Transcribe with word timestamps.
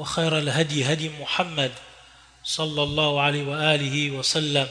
وخير 0.00 0.38
الهدي 0.38 0.92
هدي 0.92 1.08
محمد 1.08 1.72
صلى 2.44 2.82
الله 2.82 3.20
عليه 3.22 3.44
وآله 3.44 4.10
وسلم 4.10 4.68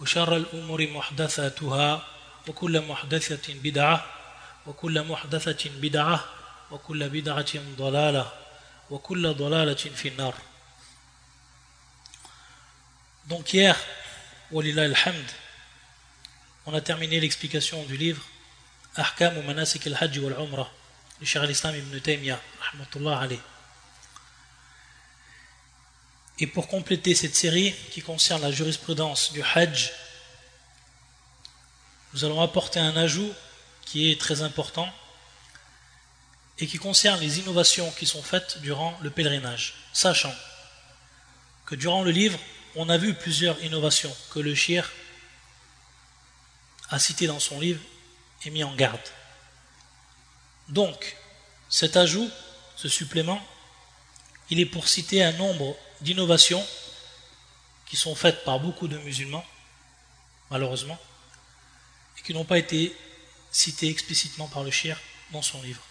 وشر 0.00 0.36
الأمور 0.36 0.86
محدثاتها 0.86 2.06
وكل 2.48 2.80
محدثة 2.80 3.54
بدعة 3.54 4.06
وكل 4.66 5.02
محدثة 5.02 5.70
بدعة 5.70 6.24
وكل 6.70 7.08
بدعة 7.08 7.52
ضلالة 7.78 8.32
وكل 8.90 9.34
ضلالة 9.34 9.74
في 9.74 10.08
النار. 10.08 10.34
Donc 13.28 13.48
hier, 13.48 13.76
ولله 14.52 14.86
الحمد, 14.86 15.30
on 16.66 16.74
a 16.74 16.80
terminé 16.82 17.18
l'explication 17.18 17.82
du 17.84 17.96
livre 17.96 18.22
أحكام 19.00 19.46
مناسك 19.46 19.86
الحج 19.86 20.18
والعمرة 20.18 20.70
لشيخ 21.20 21.42
الإسلام 21.42 21.74
ابن 21.74 22.02
تيمية 22.02 22.40
رحمة 22.60 22.86
الله 22.96 23.16
عليه 23.16 23.53
Et 26.38 26.46
pour 26.46 26.68
compléter 26.68 27.14
cette 27.14 27.36
série 27.36 27.74
qui 27.90 28.02
concerne 28.02 28.42
la 28.42 28.50
jurisprudence 28.50 29.32
du 29.32 29.42
Hajj, 29.42 29.92
nous 32.12 32.24
allons 32.24 32.40
apporter 32.40 32.80
un 32.80 32.96
ajout 32.96 33.32
qui 33.84 34.10
est 34.10 34.20
très 34.20 34.42
important 34.42 34.88
et 36.58 36.66
qui 36.66 36.78
concerne 36.78 37.20
les 37.20 37.38
innovations 37.40 37.90
qui 37.92 38.06
sont 38.06 38.22
faites 38.22 38.60
durant 38.60 38.96
le 39.02 39.10
pèlerinage, 39.10 39.74
sachant 39.92 40.34
que 41.66 41.74
durant 41.74 42.02
le 42.02 42.10
livre, 42.10 42.38
on 42.76 42.88
a 42.88 42.96
vu 42.96 43.14
plusieurs 43.14 43.62
innovations 43.62 44.14
que 44.30 44.40
le 44.40 44.54
shir 44.54 44.90
a 46.90 46.98
citées 46.98 47.26
dans 47.26 47.40
son 47.40 47.60
livre 47.60 47.80
et 48.44 48.50
mis 48.50 48.64
en 48.64 48.74
garde. 48.74 49.00
Donc, 50.68 51.16
cet 51.68 51.96
ajout, 51.96 52.30
ce 52.76 52.88
supplément, 52.88 53.40
il 54.50 54.60
est 54.60 54.66
pour 54.66 54.88
citer 54.88 55.22
un 55.22 55.32
nombre 55.32 55.76
d'innovations 56.00 56.64
qui 57.86 57.96
sont 57.96 58.14
faites 58.14 58.44
par 58.44 58.60
beaucoup 58.60 58.88
de 58.88 58.98
musulmans, 58.98 59.44
malheureusement, 60.50 60.98
et 62.18 62.22
qui 62.22 62.34
n'ont 62.34 62.44
pas 62.44 62.58
été 62.58 62.94
citées 63.50 63.88
explicitement 63.88 64.48
par 64.48 64.64
le 64.64 64.70
shir 64.70 64.98
dans 65.32 65.42
son 65.42 65.62
livre. 65.62 65.82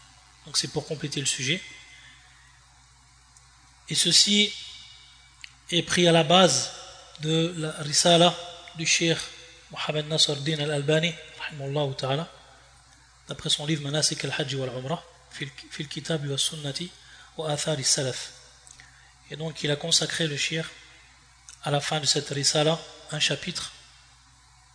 Donc 0.46 0.58
c'est 0.58 0.68
pour 0.68 0.86
compléter 0.86 1.20
le 1.20 1.26
sujet. 1.26 1.62
Et 3.90 3.96
ceci 3.96 4.54
est 5.72 5.84
pris 5.84 6.08
à 6.08 6.12
la 6.12 6.24
base 6.24 6.72
de 7.22 7.54
la 7.58 7.72
risala 7.84 8.36
du 8.76 8.86
shir 8.86 9.18
Mohamed 9.72 10.08
Nasr 10.08 10.36
Din 10.38 10.60
al-Albani, 10.60 11.14
d'après 13.28 13.50
son 13.50 13.66
livre 13.66 13.84
Manasik 13.84 14.24
al-Hajj 14.26 14.56
wal-Umrah, 14.56 15.04
fil 15.32 15.88
kitab 15.88 16.26
wa 16.28 16.38
sunnati 16.38 16.92
wa 17.38 17.50
athari 17.50 17.84
salaf. 17.84 18.43
Et 19.34 19.36
donc 19.36 19.64
il 19.64 19.72
a 19.72 19.76
consacré 19.76 20.28
le 20.28 20.38
shir 20.38 20.70
à 21.64 21.72
la 21.72 21.82
fin 21.82 22.00
de 22.00 22.06
cette 22.06 22.30
risala 22.30 22.80
un 23.10 23.20
chapitre 23.20 23.74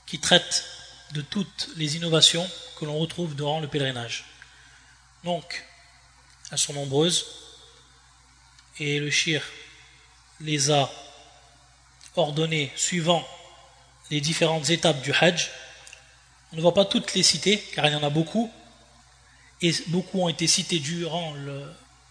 qui 0.04 0.18
traite 0.18 0.64
de 1.12 1.20
toutes 1.20 1.68
les 1.76 1.94
innovations 1.96 2.44
que 2.76 2.84
l'on 2.84 2.98
retrouve 2.98 3.36
durant 3.36 3.60
le 3.60 3.68
pèlerinage. 3.68 4.24
Donc, 5.22 5.64
elles 6.50 6.58
sont 6.58 6.72
nombreuses 6.72 7.26
et 8.80 8.98
le 8.98 9.10
shir 9.10 9.44
les 10.40 10.72
a 10.72 10.90
ordonnées 12.16 12.72
suivant 12.74 13.26
les 14.10 14.20
différentes 14.20 14.70
étapes 14.70 15.00
du 15.02 15.12
hajj. 15.12 15.50
On 16.52 16.56
ne 16.56 16.62
va 16.62 16.72
pas 16.72 16.84
toutes 16.84 17.14
les 17.14 17.22
citer 17.22 17.60
car 17.74 17.86
il 17.86 17.92
y 17.92 17.96
en 17.96 18.02
a 18.02 18.10
beaucoup 18.10 18.52
et 19.62 19.72
beaucoup 19.86 20.20
ont 20.20 20.28
été 20.28 20.48
cités 20.48 20.80
durant 20.80 21.32
le, 21.34 21.64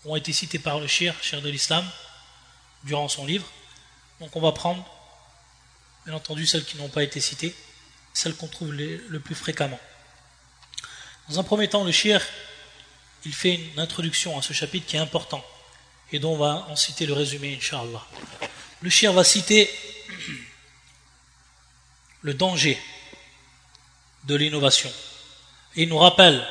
ont 0.05 0.15
été 0.15 0.31
cités 0.31 0.59
par 0.59 0.79
le 0.79 0.87
shir, 0.87 1.13
shir 1.21 1.41
de 1.41 1.49
l'islam, 1.49 1.85
durant 2.87 3.07
son 3.07 3.25
livre. 3.25 3.45
Donc 4.19 4.35
on 4.35 4.41
va 4.41 4.51
prendre, 4.51 4.83
bien 6.05 6.15
entendu, 6.15 6.47
celles 6.47 6.65
qui 6.65 6.77
n'ont 6.77 6.89
pas 6.89 7.03
été 7.03 7.19
citées, 7.19 7.55
celles 8.13 8.35
qu'on 8.35 8.47
trouve 8.47 8.73
le 8.73 9.19
plus 9.19 9.35
fréquemment. 9.35 9.79
Dans 11.29 11.39
un 11.39 11.43
premier 11.43 11.67
temps, 11.67 11.83
le 11.83 11.91
shir, 11.91 12.25
il 13.25 13.33
fait 13.33 13.55
une 13.55 13.79
introduction 13.79 14.39
à 14.39 14.41
ce 14.41 14.53
chapitre 14.53 14.87
qui 14.87 14.95
est 14.95 14.99
important 14.99 15.43
et 16.11 16.19
dont 16.19 16.33
on 16.33 16.37
va 16.37 16.65
en 16.69 16.75
citer 16.75 17.05
le 17.05 17.13
résumé, 17.13 17.57
Inch'Allah. 17.57 18.05
Le 18.81 18.89
shir 18.89 19.11
va 19.11 19.23
citer 19.23 19.69
le 22.21 22.33
danger 22.33 22.79
de 24.23 24.35
l'innovation. 24.35 24.91
Et 25.75 25.83
il 25.83 25.89
nous 25.89 25.97
rappelle 25.97 26.47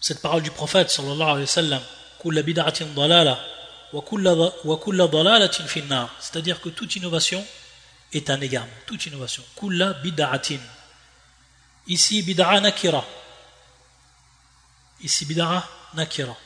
cette 0.00 0.20
parole 0.20 0.42
du 0.42 0.50
prophète 0.50 0.90
sallallahu 0.90 1.22
alayhi 1.22 1.40
wa 1.40 1.46
sallam 1.46 1.82
c'est-à-dire 6.20 6.60
que 6.60 6.68
toute 6.68 6.96
innovation 6.96 7.44
est 8.12 8.30
un 8.30 8.40
égarement 8.40 8.72
toute 8.86 9.06
innovation. 9.06 9.42
Kulla 9.56 9.94
bid'atin. 9.94 10.60
Ici 11.86 12.22
bid'a 12.22 12.60
nakira. 12.60 13.04
Ici 15.02 15.24
bid'a 15.24 15.66
nakira. 15.94 16.36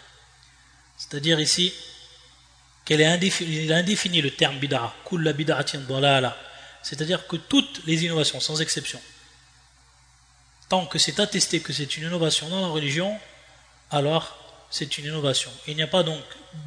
C'est-à-dire 0.97 1.41
ici 1.41 1.72
qu'elle 2.84 3.00
est 3.00 3.72
indéfini 3.72 4.20
le 4.20 4.31
terme 4.31 4.58
bid'a. 4.58 4.92
Kulla 5.04 5.32
bid'atin 5.32 5.81
dalala. 5.81 6.36
C'est-à-dire 6.82 7.26
que 7.26 7.36
toutes 7.36 7.84
les 7.86 8.04
innovations 8.04 8.41
sans 8.41 8.60
exception 8.60 9.00
tant 10.72 10.86
que 10.86 10.98
c'est 10.98 11.20
attesté 11.20 11.60
que 11.60 11.70
c'est 11.70 11.98
une 11.98 12.04
innovation 12.04 12.48
dans 12.48 12.62
la 12.62 12.69
religion 12.69 13.14
alors 13.91 14.41
c'est 14.72 14.96
une 14.96 15.04
innovation. 15.04 15.50
Il 15.68 15.76
n'y 15.76 15.82
a 15.82 15.86
pas 15.86 16.02
donc 16.02 16.22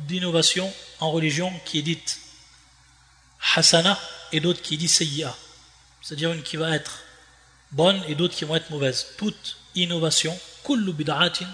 d'innovation 0.08 0.72
en 1.00 1.12
religion 1.12 1.52
qui 1.66 1.80
est 1.80 1.82
dite 1.82 2.20
hasana 3.56 4.00
et 4.32 4.40
d'autres 4.40 4.62
qui 4.62 4.76
est 4.76 4.78
dite 4.78 4.92
sayyi'a. 4.92 5.36
C'est-à-dire 6.02 6.32
une 6.32 6.44
qui 6.44 6.56
va 6.56 6.76
être 6.76 7.00
bonne 7.72 8.00
et 8.08 8.14
d'autres 8.14 8.36
qui 8.36 8.46
vont 8.46 8.56
être 8.56 8.70
mauvaises. 8.70 9.08
Toute 9.18 9.58
innovation, 9.74 10.40
kullu 10.64 10.94
bid'atin, 10.94 11.48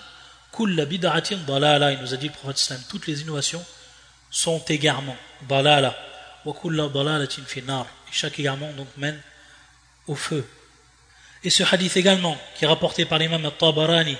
kulla 0.52 0.86
bid'atin 0.86 1.38
dalala, 1.48 1.94
il 1.94 2.00
nous 2.00 2.14
a 2.14 2.18
dit 2.18 2.28
le 2.28 2.34
prophète 2.34 2.60
islam, 2.60 2.82
toutes 2.90 3.08
les 3.08 3.22
innovations 3.22 3.66
sont 4.30 4.64
égarement, 4.68 5.16
dalala, 5.48 5.98
wa 6.44 6.54
kulla 6.54 6.90
dalalatin 6.90 7.44
finnar. 7.48 7.86
Et 8.10 8.14
chaque 8.14 8.38
égarement 8.40 8.72
donc 8.74 8.90
mène 8.98 9.20
au 10.08 10.16
feu. 10.16 10.46
Et 11.46 11.50
ce 11.50 11.64
hadith 11.64 11.96
également, 11.96 12.38
qui 12.56 12.66
est 12.66 12.68
rapporté 12.68 13.06
par 13.06 13.20
l'imam 13.20 13.46
al-Tabarani, 13.46 14.18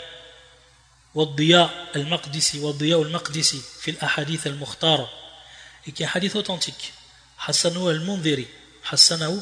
والضياء 1.16 1.92
المقدسي 1.96 2.60
والضياء 2.60 3.02
المقدسي 3.02 3.62
في 3.82 3.92
الأحاديث 3.92 4.48
المختارة 4.48 5.10
et 5.88 5.92
qui 5.92 6.04
est 6.04 6.06
un 6.06 6.10
hadith 6.14 6.36
authentique 6.36 6.94
Hassanu 7.48 7.90
al-Mundhiri 7.90 8.48
Hassanahu 8.92 9.40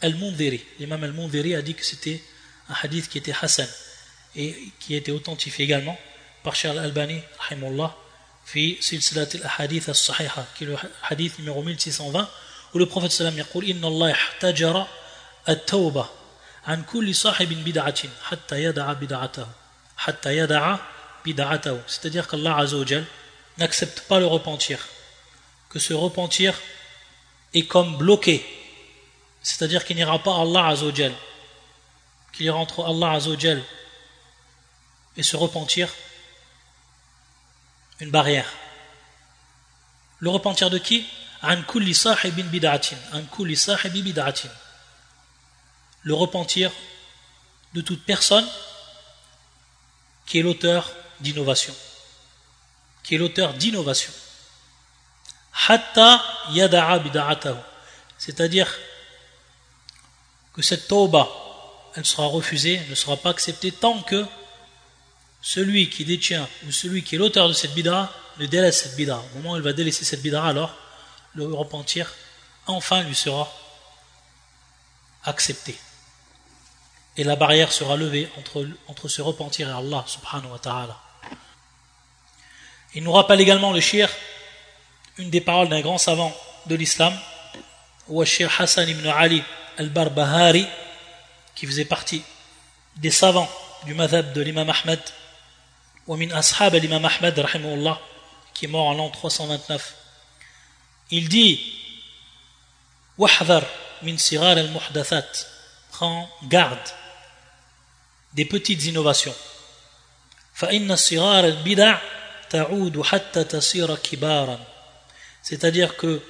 al-Mundhiri 0.00 0.64
l'imam 0.80 1.04
al-Mundhiri 1.04 1.54
a 1.54 1.62
dit 1.62 1.74
que 1.74 1.84
c'était 1.84 2.22
un 2.68 2.74
hadith 2.82 3.08
qui 3.08 3.18
était 3.18 3.34
Hassan 3.40 3.68
et 4.34 4.56
qui 4.80 4.94
était 4.94 5.12
authentifié 5.12 5.64
également 5.64 5.98
par 6.42 6.54
Cheikh 6.56 6.70
al-Albani 6.72 7.20
rahimullah 7.38 7.94
في 8.44 8.82
سلسلة 8.82 9.28
الأحاديث 9.34 9.90
الصحيحة 9.90 10.44
qui 10.56 10.64
est 10.64 10.66
le 10.66 10.76
hadith 11.02 11.38
numéro 11.38 11.62
1620 11.62 12.28
où 12.74 12.78
le 12.78 12.86
prophète 12.86 13.12
sallam 13.12 13.38
يقول 13.38 13.64
إن 13.64 13.84
الله 13.84 14.10
احتجر 14.12 14.86
التوبة 15.48 16.06
عن 16.66 16.82
كل 16.82 17.14
صاحب 17.14 17.48
بدعة 17.48 17.98
حتى 18.24 18.62
يدع 18.62 18.92
بدعته 18.92 19.46
حتى 19.96 20.36
يدع 20.36 20.76
c'est-à-dire 21.86 22.28
qu'Allah 22.28 22.56
Azzawajal 22.58 23.04
n'accepte 23.58 24.00
pas 24.02 24.18
le 24.18 24.26
repentir, 24.26 24.78
que 25.68 25.78
ce 25.78 25.94
repentir 25.94 26.54
est 27.54 27.66
comme 27.66 27.96
bloqué, 27.96 28.44
c'est-à-dire 29.42 29.84
qu'il 29.84 29.96
n'ira 29.96 30.18
pas 30.22 30.36
à 30.36 30.42
Allah 30.42 30.66
Azzawajal, 30.68 31.12
qu'il 32.32 32.46
ira 32.46 32.58
entre 32.58 32.84
Allah 32.84 33.12
Azzawajal 33.12 33.62
et 35.16 35.22
se 35.22 35.36
repentir 35.36 35.88
une 38.00 38.10
barrière. 38.10 38.48
Le 40.18 40.30
repentir 40.30 40.70
de 40.70 40.78
qui? 40.78 41.06
Le 46.04 46.14
repentir 46.14 46.70
de 47.74 47.80
toute 47.80 48.04
personne 48.04 48.48
qui 50.26 50.38
est 50.38 50.42
l'auteur 50.42 50.90
d'innovation, 51.22 51.74
qui 53.02 53.14
est 53.14 53.18
l'auteur 53.18 53.54
d'innovation. 53.54 54.12
hatta 55.68 56.22
yada'a 56.50 56.98
bida'atahu. 56.98 57.56
C'est-à-dire 58.18 58.68
que 60.52 60.62
cette 60.62 60.88
tauba, 60.88 61.28
elle 61.96 62.06
sera 62.06 62.26
refusée, 62.26 62.80
ne 62.88 62.94
sera 62.94 63.16
pas 63.16 63.30
acceptée 63.30 63.72
tant 63.72 64.00
que 64.02 64.24
celui 65.42 65.90
qui 65.90 66.04
détient 66.04 66.48
ou 66.66 66.72
celui 66.72 67.02
qui 67.02 67.16
est 67.16 67.18
l'auteur 67.18 67.48
de 67.48 67.52
cette 67.52 67.74
bid'a 67.74 68.12
ne 68.38 68.46
délaisse 68.46 68.82
cette 68.82 68.96
bid'a. 68.96 69.18
Au 69.18 69.38
moment 69.38 69.52
où 69.52 69.56
il 69.56 69.62
va 69.62 69.72
délaisser 69.72 70.04
cette 70.04 70.22
bid'a, 70.22 70.44
alors 70.44 70.74
le 71.34 71.52
repentir 71.52 72.12
enfin 72.66 73.02
lui 73.02 73.14
sera 73.14 73.50
accepté. 75.24 75.76
Et 77.16 77.24
la 77.24 77.36
barrière 77.36 77.72
sera 77.72 77.96
levée 77.96 78.30
entre, 78.38 78.66
entre 78.86 79.08
ce 79.08 79.20
repentir 79.20 79.68
et 79.68 79.72
Allah 79.72 80.04
subhanahu 80.06 80.52
wa 80.52 80.58
ta'ala. 80.58 80.98
Il 82.94 83.02
nous 83.02 83.12
rappelle 83.12 83.40
également 83.40 83.72
le 83.72 83.80
shir, 83.80 84.08
une 85.18 85.30
des 85.30 85.40
paroles 85.40 85.68
d'un 85.68 85.80
grand 85.80 85.98
savant 85.98 86.34
de 86.66 86.74
l'islam, 86.74 87.18
ou 88.08 88.24
shir 88.24 88.50
Hassan 88.58 88.88
ibn 88.88 89.06
Ali 89.08 89.42
al-Barbahari, 89.78 90.66
qui 91.54 91.66
faisait 91.66 91.84
partie 91.84 92.22
des 92.96 93.10
savants 93.10 93.50
du 93.84 93.94
madhab 93.94 94.32
de 94.32 94.40
l'imam 94.42 94.68
Ahmed, 94.70 95.00
ou 96.06 96.16
min 96.16 96.30
ashab 96.30 96.74
l'imam 96.74 97.04
Ahmed, 97.04 97.46
qui 98.54 98.66
est 98.66 98.68
mort 98.68 98.86
en 98.86 98.94
l'an 98.94 99.10
329. 99.10 99.94
Il 101.10 101.28
dit 101.28 101.60
Wahdar 103.18 103.62
min 104.02 104.18
sirar 104.18 104.56
al-muhdathat. 104.58 105.46
Prends 105.90 106.28
garde 106.44 106.78
des 108.32 108.44
petites 108.44 108.84
innovations. 108.84 109.34
C'est-à-dire 115.42 115.96
que 115.96 116.22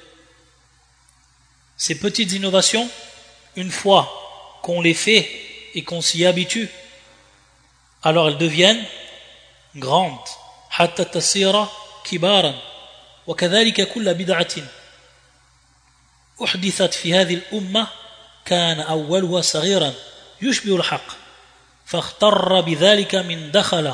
ces 1.77 1.95
petites 1.99 2.31
innovations, 2.31 2.89
une 3.55 3.71
fois 3.71 4.59
qu'on 4.63 4.81
les 4.81 4.93
fait 4.93 5.29
et 5.75 5.83
qu'on 5.83 6.01
s'y 6.01 6.25
habitue, 6.25 6.69
alors 8.03 8.29
elles 8.29 8.37
deviennent 8.37 8.83
grandes. 9.75 10.29
حتى 10.73 11.03
تصير 11.03 11.65
كبارا 12.03 12.55
وكذلك 13.27 13.93
كل 13.93 14.13
بدعة 14.13 14.55
أحدثت 16.43 16.93
في 16.93 17.13
هذه 17.13 17.33
الأمة 17.33 17.87
كان 18.45 18.79
أولها 18.79 19.41
صغيرا 19.41 19.93
يشبه 20.41 20.75
الحق 20.75 21.05
فاختر 21.85 22.61
بذلك 22.61 23.15
من 23.15 23.51
دخل 23.51 23.93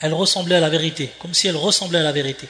Elles 0.00 0.14
ressemblaient 0.14 0.56
à 0.56 0.60
la 0.60 0.70
vérité, 0.70 1.10
comme 1.18 1.34
si 1.34 1.48
elles 1.48 1.56
ressemblaient 1.56 1.98
à 1.98 2.04
la 2.04 2.12
vérité. 2.12 2.48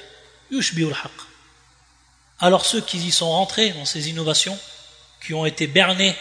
Alors 2.41 2.65
ceux 2.65 2.81
qui 2.81 2.99
y 2.99 3.11
sont 3.11 3.31
rentrés 3.31 3.71
dans 3.71 3.85
ces 3.85 4.09
innovations, 4.09 4.59
qui 5.25 5.35
ont 5.35 5.47
été 5.47 5.67
bernés 5.67 6.17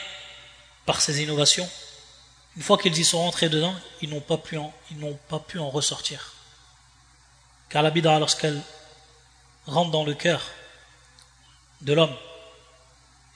par 0.85 1.01
ces 1.01 1.21
innovations, 1.21 1.69
une 2.55 2.63
fois 2.63 2.77
qu'ils 2.77 2.97
y 2.97 3.05
sont 3.05 3.19
rentrés 3.19 3.49
dedans, 3.49 3.75
ils 4.01 4.09
n'ont 4.09 4.21
pas 4.21 4.37
pu 4.37 4.57
en, 4.57 4.73
ils 4.89 4.97
n'ont 4.97 5.19
pas 5.29 5.39
pu 5.39 5.59
en 5.59 5.69
ressortir. 5.69 6.33
Car 7.69 7.83
la 7.83 7.91
bid'a, 7.91 8.17
lorsqu'elle 8.17 8.59
rentre 9.67 9.91
dans 9.91 10.05
le 10.05 10.13
cœur, 10.13 10.41
de 11.81 11.93
l'homme 11.93 12.15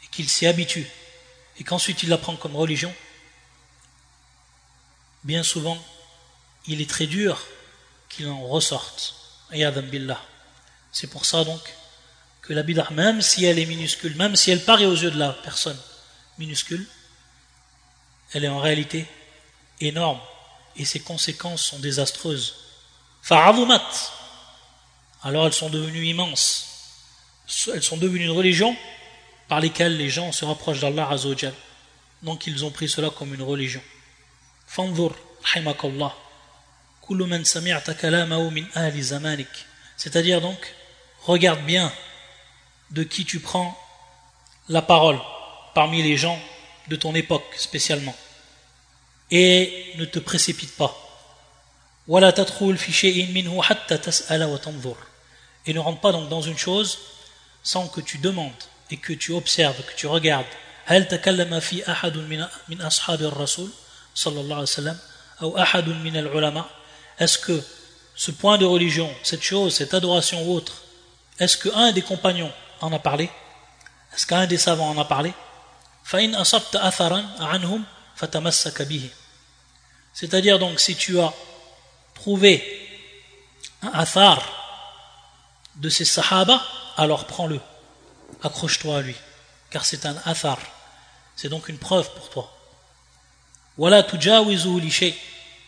et 0.04 0.08
qu'il 0.08 0.30
s'y 0.30 0.48
habitue 0.48 0.88
et 1.60 1.64
qu'ensuite 1.64 2.02
il 2.04 2.10
la 2.10 2.18
prend 2.18 2.36
comme 2.36 2.56
religion, 2.56 2.94
bien 5.24 5.44
souvent 5.44 5.78
il 6.66 6.82
est 6.82 6.90
très 6.90 7.06
dur 7.06 7.40
qu'il 8.12 8.28
en 8.28 8.48
ressorte. 8.48 9.16
C'est 10.92 11.08
pour 11.08 11.26
ça 11.26 11.44
donc 11.44 11.62
que 12.42 12.54
la 12.54 12.64
bid'ah, 12.64 12.90
même 12.92 13.22
si 13.22 13.46
elle 13.46 13.60
est 13.60 13.66
minuscule, 13.66 14.16
même 14.16 14.36
si 14.36 14.52
elle 14.52 14.64
paraît 14.64 14.86
aux 14.86 14.96
yeux 14.96 15.12
de 15.12 15.20
la 15.20 15.34
personne 15.34 15.78
minuscule, 16.38 16.86
elle 18.34 18.46
est 18.46 18.50
en 18.50 18.60
réalité 18.60 19.06
énorme 19.80 20.20
et 20.76 20.86
ses 20.86 21.00
conséquences 21.00 21.64
sont 21.64 21.80
désastreuses. 21.80 22.56
Alors 25.24 25.46
elles 25.46 25.54
sont 25.54 25.70
devenues 25.70 26.08
immenses 26.08 26.72
elles 27.74 27.84
sont 27.84 27.98
devenues 27.98 28.26
une 28.26 28.32
religion 28.32 28.76
par 29.48 29.60
lesquelles 29.60 29.98
les 29.98 30.10
gens 30.10 30.32
se 30.32 30.46
rapprochent 30.46 30.80
d'Allah 30.80 31.10
Azzawajal. 31.10 31.54
Donc 32.24 32.48
ils 32.48 32.64
ont 32.64 32.72
pris 32.72 32.88
cela 32.88 33.10
comme 33.10 33.34
une 33.34 33.42
religion. 33.42 33.82
Fanzur, 34.68 35.16
rahimakallah. 35.44 36.16
Kulumun 37.02 37.44
samir 37.44 37.82
takalama 37.84 38.38
humin 38.38 38.66
al 38.76 38.96
isamanik, 38.96 39.50
c'est-à-dire 39.98 40.42
donc, 40.42 40.74
regarde 41.24 41.62
bien 41.66 41.92
de 42.92 43.04
qui 43.04 43.26
tu 43.26 43.40
prends 43.40 43.78
la 44.70 44.82
parole 44.82 45.20
parmi 45.74 46.02
les 46.04 46.18
gens 46.18 46.40
de 46.88 46.96
ton 46.96 47.14
époque 47.16 47.46
spécialement 47.58 48.16
et 49.30 49.94
ne 49.98 50.06
te 50.06 50.20
précipite 50.20 50.76
pas. 50.76 50.96
Wallatatroul 52.08 52.78
ficher 52.78 53.24
in 53.24 53.32
minhu 53.32 53.60
hat 53.62 53.88
tatas 53.88 54.26
ala 54.30 54.48
watamzur 54.48 54.98
et 55.66 55.74
ne 55.74 55.80
rentre 55.80 56.02
pas 56.02 56.12
donc 56.12 56.30
dans 56.30 56.42
une 56.42 56.58
chose 56.58 57.00
sans 57.64 57.88
que 57.88 58.02
tu 58.02 58.18
demandes 58.18 58.52
et 58.90 58.98
que 58.98 59.14
tu 59.14 59.32
observes, 59.32 59.82
que 59.86 59.96
tu 59.96 60.08
regardes. 60.08 60.46
Al 60.88 61.08
takalma 61.08 61.62
fi 61.62 61.84
ahdun 61.86 62.24
min 62.24 62.48
min 62.68 62.82
ashhab 62.82 63.22
al 63.22 63.30
rasul 63.30 63.70
sallallahu 64.14 64.52
alaihi 64.52 64.62
wasallam 64.62 65.00
ou 65.42 65.56
est-ce 67.22 67.38
que 67.38 67.64
ce 68.16 68.32
point 68.32 68.58
de 68.58 68.66
religion, 68.66 69.14
cette 69.22 69.44
chose, 69.44 69.76
cette 69.76 69.94
adoration 69.94 70.44
ou 70.44 70.56
autre, 70.56 70.82
est-ce 71.40 71.56
qu'un 71.56 71.92
des 71.92 72.02
compagnons 72.02 72.52
en 72.82 72.92
a 72.92 72.98
parlé? 72.98 73.30
Est-ce 74.16 74.26
qu'un 74.26 74.48
des 74.48 74.58
savants 74.58 74.90
en 74.90 74.98
a 74.98 75.06
parlé? 75.06 75.32
C'est-à-dire 80.14 80.58
donc 80.58 80.80
si 80.80 80.96
tu 80.96 81.20
as 81.20 81.32
trouvé 82.16 82.90
un 83.84 83.90
athar 83.90 84.42
de 85.76 85.90
ces 85.90 86.06
sahaba, 86.06 86.60
alors 86.98 87.28
prends-le, 87.28 87.62
accroche-toi 88.42 88.98
à 88.98 89.02
lui, 89.02 89.16
car 89.70 89.86
c'est 89.86 90.08
un 90.08 90.16
athar, 90.26 90.58
c'est 91.36 91.50
donc 91.50 91.70
une 91.70 91.78
preuve 91.78 92.12
pour 92.16 92.32
toi. 92.32 92.52
Voilà 93.78 94.02
tujawizu 94.02 95.14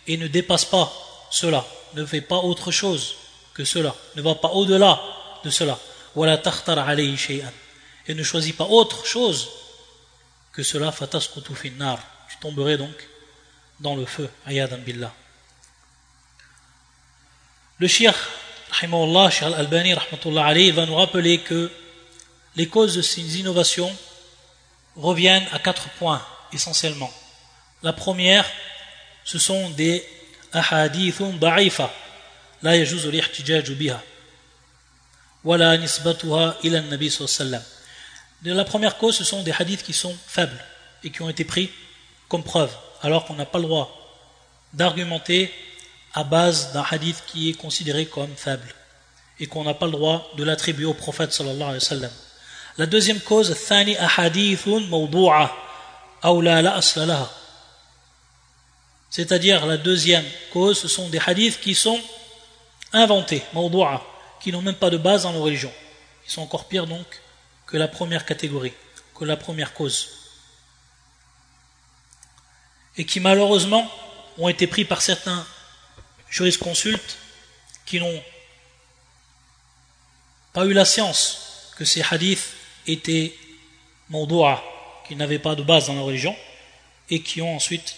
et 0.07 0.17
ne 0.17 0.27
dépasse 0.27 0.65
pas 0.65 0.91
cela, 1.33 1.65
ne 1.95 2.05
fais 2.05 2.21
pas 2.21 2.37
autre 2.37 2.69
chose 2.69 3.15
que 3.55 3.65
cela, 3.65 3.95
ne 4.15 4.21
va 4.21 4.35
pas 4.35 4.49
au-delà 4.49 5.01
de 5.43 5.49
cela. 5.49 5.79
Et 8.07 8.13
ne 8.13 8.21
choisis 8.21 8.53
pas 8.53 8.65
autre 8.65 9.03
chose 9.03 9.49
que 10.51 10.61
cela, 10.61 10.93
tu 10.93 12.37
tomberais 12.39 12.77
donc 12.77 13.09
dans 13.79 13.95
le 13.95 14.05
feu, 14.05 14.29
ayadan 14.45 14.77
billah. 14.77 15.11
Le 17.79 17.87
shir 17.87 18.13
rahimahullah, 18.69 19.31
Al-Albani 19.41 19.95
va 20.71 20.85
nous 20.85 20.95
rappeler 20.95 21.39
que 21.39 21.71
les 22.55 22.67
causes 22.67 22.95
de 22.95 23.01
ces 23.01 23.39
innovations 23.39 23.91
reviennent 24.95 25.47
à 25.51 25.57
quatre 25.57 25.89
points 25.97 26.23
essentiellement. 26.51 27.11
La 27.81 27.91
première, 27.91 28.45
ce 29.23 29.39
sont 29.39 29.71
des 29.71 30.07
ahadithun 30.53 31.33
da'ifa, 31.39 31.91
la 32.62 32.75
yajuz 32.77 33.05
al-ihtijaj 33.07 33.72
biha, 33.72 34.01
wala 35.43 35.77
nisbatuha 35.77 36.57
ila 36.63 36.81
nabi 36.81 37.10
sallallahu 37.10 37.63
La 38.43 38.63
première 38.65 38.98
cause, 38.98 39.17
ce 39.17 39.24
sont 39.24 39.43
des 39.43 39.51
hadiths 39.51 39.83
qui 39.83 39.93
sont 39.93 40.15
faibles 40.27 40.63
et 41.03 41.10
qui 41.10 41.22
ont 41.22 41.29
été 41.29 41.43
pris 41.43 41.69
comme 42.29 42.43
preuve, 42.43 42.72
alors 43.01 43.25
qu'on 43.25 43.36
n'a 43.36 43.45
pas 43.45 43.60
le 43.60 43.65
droit 43.65 43.89
d'argumenter 44.74 45.51
à 46.13 46.24
base 46.24 46.72
d'un 46.74 46.86
hadith 46.89 47.24
qui 47.27 47.50
est 47.50 47.53
considéré 47.53 48.05
comme 48.05 48.36
faible 48.36 48.74
et 49.39 49.48
qu'on 49.48 49.63
n'a 49.63 49.74
pas 49.74 49.86
le 49.86 49.91
droit 49.91 50.31
de 50.38 50.43
l'attribuer 50.43 50.86
au 50.86 50.93
prophète 50.93 51.33
sallallahu 51.33 51.69
alayhi 51.69 52.01
wa. 52.03 52.10
La 52.77 52.86
deuxième 52.86 53.19
cause, 53.19 53.55
thani 53.67 53.98
ahadithun 53.98 54.81
la 56.41 57.29
C'est-à-dire 59.13 59.67
la 59.67 59.77
deuxième 59.77 60.25
cause, 60.51 60.79
ce 60.79 60.88
sont 60.88 61.08
des 61.08 61.20
hadiths 61.24 61.60
qui 61.60 61.75
sont 61.75 62.01
inventés, 62.93 63.43
mawdu'a, 63.53 64.01
qui 64.41 64.51
n'ont 64.51 64.63
même 64.63 64.74
pas 64.74 64.89
de 64.89 64.98
base 64.98 65.22
dans 65.22 65.32
la 65.32 65.38
religion. 65.38 65.72
Ils 66.25 66.32
sont 66.32 66.41
encore 66.41 66.67
pires 66.67 66.88
donc 66.88 67.05
que 67.67 67.77
la 67.77 67.88
première 67.88 68.25
catégorie, 68.25 68.74
que 69.13 69.24
la 69.24 69.38
première 69.38 69.75
cause. 69.75 70.10
Et 72.98 73.05
qui 73.05 73.20
malheureusement 73.20 73.88
ont 74.39 74.48
été 74.48 74.65
pris 74.65 74.84
par 74.84 75.03
certains 75.03 75.46
jurisconsultes 76.27 77.20
qui 77.86 78.00
n'ont 78.00 78.24
pas 80.53 80.65
eu 80.65 80.74
la 80.74 80.86
science 80.86 81.72
que 81.77 81.86
ces 81.86 82.01
hadiths 82.01 82.50
étaient 82.88 83.38
mawdu'a, 84.10 84.63
qui 85.08 85.15
n'avaient 85.15 85.38
pas 85.38 85.53
de 85.53 85.62
base 85.62 85.86
dans 85.86 85.93
la 85.93 86.01
religion, 86.01 86.36
et 87.12 87.22
qui 87.22 87.43
ont 87.43 87.55
ensuite 87.55 87.96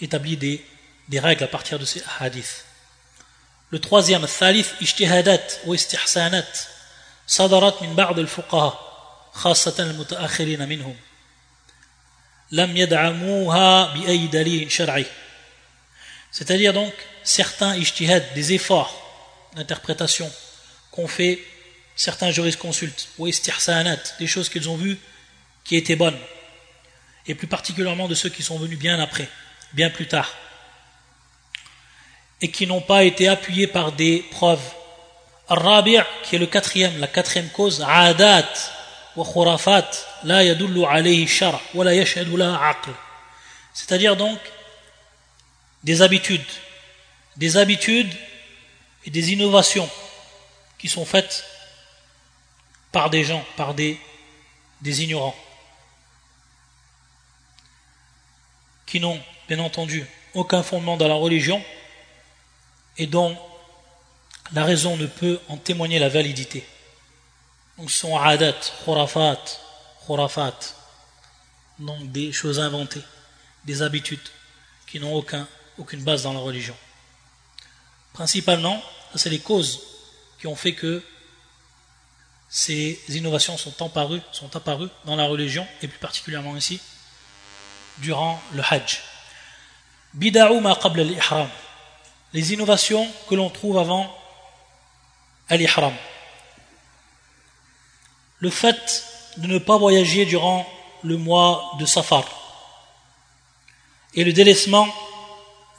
établi 0.00 0.36
des, 0.36 0.64
des 1.08 1.20
règles 1.20 1.44
à 1.44 1.48
partir 1.48 1.78
de 1.78 1.84
ces 1.84 2.02
hadiths. 2.20 2.64
Le 3.70 3.78
troisième, 3.78 4.26
thalith 4.26 4.74
ijtihadat 4.80 5.46
ou 5.66 5.74
istihsanat 5.74 6.68
صدرت 7.26 7.82
من 7.82 7.94
بعض 7.94 8.18
الفقهاء 8.18 8.94
خاصة 9.32 9.74
المتأخرين 9.78 10.68
منهم 10.68 10.96
لم 12.52 12.76
يدعموها 12.76 13.94
بأي 13.94 14.26
دليل 14.26 14.72
شرعي 14.72 15.06
c'est-à-dire 16.30 16.72
donc 16.72 16.92
certains 17.22 17.76
ijtihad, 17.76 18.24
des 18.34 18.52
efforts 18.52 18.92
d'interprétation 19.54 20.30
qu'ont 20.90 21.06
fait 21.06 21.40
certains 21.94 22.32
jurisconsultes 22.32 23.08
ou 23.18 23.28
istihsanat, 23.28 24.02
des 24.18 24.26
choses 24.26 24.48
qu'ils 24.48 24.68
ont 24.68 24.76
vues 24.76 24.98
qui 25.64 25.76
étaient 25.76 25.96
bonnes 25.96 26.18
et 27.26 27.34
plus 27.36 27.46
particulièrement 27.46 28.08
de 28.08 28.14
ceux 28.14 28.28
qui 28.28 28.42
sont 28.42 28.58
venus 28.58 28.78
bien 28.78 28.98
après, 28.98 29.28
bien 29.73 29.89
plus 29.89 30.07
tard 30.07 30.29
et 32.41 32.49
qui 32.49 32.67
n'ont 32.67 32.81
pas 32.81 33.03
été 33.03 33.27
appuyés 33.27 33.67
par 33.67 33.91
des 33.91 34.25
preuves. 34.31 34.63
Al-Rabi' 35.49 35.97
qui 36.23 36.35
est 36.35 36.39
le 36.39 36.45
quatrième, 36.45 36.97
la 36.99 37.07
quatrième 37.07 37.49
cause, 37.49 37.83
adat 37.87 38.47
wa 39.15 39.25
khurafat 39.25 39.89
la 40.23 40.43
yadullu 40.43 40.85
alayhi 40.85 41.27
shar' 41.27 41.59
wa 41.73 41.83
la 41.83 41.93
yashhadu 41.95 42.37
la 42.37 42.69
aql. 42.69 42.91
C'est-à-dire 43.73 44.15
donc 44.15 44.39
des 45.83 46.01
habitudes, 46.01 46.45
des 47.35 47.57
habitudes 47.57 48.13
et 49.05 49.09
des 49.09 49.33
innovations 49.33 49.89
qui 50.77 50.87
sont 50.87 51.05
faites 51.05 51.43
par 52.91 53.09
des 53.09 53.23
gens, 53.23 53.43
par 53.57 53.73
des, 53.73 53.99
des 54.81 55.03
ignorants, 55.03 55.35
qui 58.85 58.99
n'ont 58.99 59.21
bien 59.49 59.59
entendu 59.59 60.05
aucun 60.35 60.61
fondement 60.61 60.95
dans 60.95 61.07
la 61.07 61.15
religion 61.15 61.63
et 62.97 63.07
dont 63.07 63.35
la 64.53 64.63
raison 64.63 64.95
ne 64.95 65.07
peut 65.07 65.39
en 65.49 65.57
témoigner 65.57 65.97
la 65.97 66.07
validité. 66.07 66.63
Donc 67.77 67.89
ce 67.89 67.97
sont 67.99 68.15
adat, 68.15 68.53
khurafat, 68.85 69.41
khurafat, 70.05 70.59
donc 71.79 72.11
des 72.11 72.31
choses 72.31 72.59
inventées, 72.59 73.01
des 73.65 73.81
habitudes 73.81 74.29
qui 74.85 74.99
n'ont 74.99 75.15
aucun, 75.15 75.47
aucune 75.79 76.03
base 76.03 76.23
dans 76.23 76.33
la 76.33 76.39
religion. 76.39 76.75
Principalement, 78.13 78.81
c'est 79.15 79.31
les 79.31 79.39
causes 79.39 79.81
qui 80.39 80.45
ont 80.45 80.55
fait 80.55 80.73
que 80.73 81.03
ces 82.49 82.99
innovations 83.09 83.57
sont 83.57 83.83
apparues, 83.83 84.21
sont 84.31 84.55
apparues 84.55 84.89
dans 85.05 85.15
la 85.15 85.25
religion, 85.25 85.65
et 85.81 85.87
plus 85.87 85.99
particulièrement 85.99 86.55
ici, 86.55 86.79
durant 87.99 88.41
le 88.53 88.63
Hajj. 88.69 89.01
Bida'u 90.13 90.59
ma 90.59 90.75
qabla 90.75 91.03
al-ihram 91.03 91.49
les 92.33 92.53
innovations 92.53 93.07
que 93.27 93.35
l'on 93.35 93.49
trouve 93.49 93.77
avant 93.77 94.15
al-ihram. 95.49 95.93
Le 98.39 98.49
fait 98.49 99.03
de 99.37 99.47
ne 99.47 99.57
pas 99.57 99.77
voyager 99.77 100.25
durant 100.25 100.67
le 101.03 101.17
mois 101.17 101.71
de 101.79 101.85
Safar 101.85 102.25
et 104.13 104.23
le 104.23 104.33
délaissement 104.33 104.87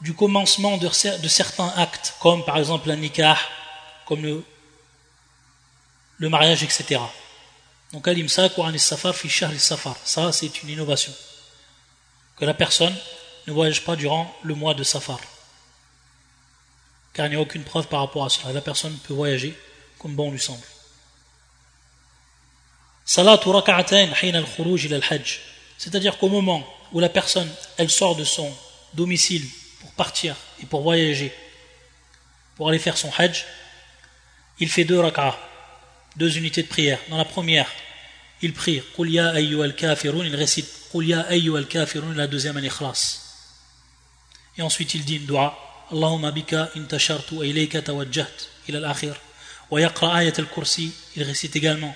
du 0.01 0.13
commencement 0.13 0.77
de, 0.77 0.89
certains 0.89 1.71
actes, 1.77 2.15
comme 2.19 2.43
par 2.43 2.57
exemple 2.57 2.87
la 2.87 2.95
nikah, 2.95 3.37
comme 4.05 4.23
le, 4.23 4.43
le 6.17 6.29
mariage, 6.29 6.63
etc. 6.63 6.99
Donc 7.93 8.07
al-imsak 8.07 8.57
wa 8.57 8.75
safar 8.77 9.15
fi 9.15 9.29
safar 9.29 9.95
Ça, 10.03 10.31
c'est 10.31 10.63
une 10.63 10.69
innovation. 10.69 11.13
Que 12.37 12.45
la 12.45 12.53
personne 12.53 12.95
ne 13.47 13.53
voyage 13.53 13.83
pas 13.83 13.95
durant 13.95 14.33
le 14.43 14.55
mois 14.55 14.73
de 14.73 14.83
Safar 14.83 15.19
car 17.13 17.25
il 17.25 17.31
n'y 17.31 17.35
a 17.35 17.41
aucune 17.41 17.63
preuve 17.63 17.87
par 17.87 18.01
rapport 18.01 18.25
à 18.25 18.29
cela. 18.29 18.53
La 18.53 18.61
personne 18.61 18.95
peut 19.03 19.13
voyager 19.13 19.57
comme 19.99 20.15
bon 20.15 20.31
lui 20.31 20.39
semble. 20.39 20.63
C'est-à-dire 25.77 26.17
qu'au 26.17 26.29
moment 26.29 26.65
où 26.91 26.99
la 26.99 27.09
personne 27.09 27.49
elle 27.77 27.89
sort 27.89 28.15
de 28.15 28.23
son 28.23 28.51
domicile 28.93 29.45
pour 29.81 29.91
partir 29.91 30.35
et 30.61 30.65
pour 30.65 30.81
voyager, 30.81 31.33
pour 32.55 32.69
aller 32.69 32.79
faire 32.79 32.97
son 32.97 33.11
hajj, 33.17 33.45
il 34.59 34.69
fait 34.69 34.85
deux 34.85 34.99
rak'ah, 34.99 35.37
deux 36.15 36.37
unités 36.37 36.63
de 36.63 36.67
prière. 36.67 36.99
Dans 37.09 37.17
la 37.17 37.25
première, 37.25 37.69
il 38.41 38.53
prie 38.53 38.81
il 38.97 40.35
récite 40.35 40.67
la 40.93 42.27
deuxième 42.27 42.57
en 42.57 42.61
ikhlas. 42.61 43.30
Et 44.57 44.61
ensuite 44.61 44.93
il 44.93 45.05
dit 45.05 45.17
une 45.17 45.25
dua 45.25 45.57
Allahumma 45.91 46.31
bika 46.31 46.69
intashartu 46.75 47.35
wa 47.35 47.45
ilayka 47.45 47.81
tawajjaht 47.81 48.49
ila 48.69 48.77
al-akhir. 48.79 49.15
Wa 49.69 49.81
yaqra 49.81 50.13
ayat 50.15 50.39
al-kursi, 50.39 50.93
il 51.15 51.23
récite 51.23 51.55
également 51.55 51.95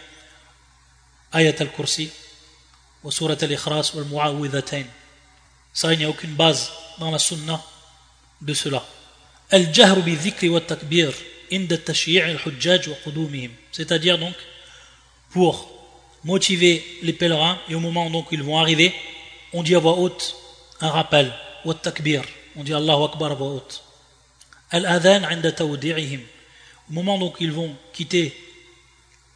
ayat 1.31 1.55
al-kursi 1.59 2.09
wa 3.03 3.11
surat 3.11 3.37
al-ikhlas 3.41 3.93
wal 3.93 4.05
muawwidhatayn. 4.05 4.85
Ça 5.73 5.93
il 5.93 5.99
n'y 5.99 6.05
a 6.05 6.09
aucune 6.09 6.33
base 6.35 6.71
dans 6.99 7.11
la 7.11 7.19
sunna 7.19 7.61
de 8.41 8.53
cela. 8.53 8.85
Al-jahru 9.51 10.01
bi 10.01 10.15
dhikri 10.15 10.49
wa 10.49 10.61
takbir 10.61 11.11
inda 11.51 11.77
tashyi' 11.77 12.21
al-hujjaj 12.21 12.87
wa 12.87 12.95
qudumihim. 13.03 13.51
C'est-à-dire 13.71 14.17
donc 14.17 14.35
pour 15.31 15.69
motiver 16.23 16.83
les 17.03 17.13
pèlerins 17.13 17.59
et 17.69 17.75
au 17.75 17.79
moment 17.79 18.09
donc 18.09 18.27
ils 18.31 18.41
vont 18.41 18.57
arriver, 18.57 18.93
on 19.53 19.63
dit 19.63 19.75
à 19.75 19.79
voix 19.79 19.97
haute 19.97 20.35
un 20.81 20.89
rappel, 20.89 21.31
wa 21.63 21.73
takbir, 21.73 22.23
on 22.55 22.63
dit 22.63 22.73
Allahu 22.73 23.03
Akbar 23.05 23.31
à 23.31 23.35
voix 23.35 23.49
haute 23.49 23.83
au 26.89 26.93
moment 26.93 27.17
où 27.17 27.33
ils 27.39 27.51
vont 27.51 27.75
quitter 27.93 28.35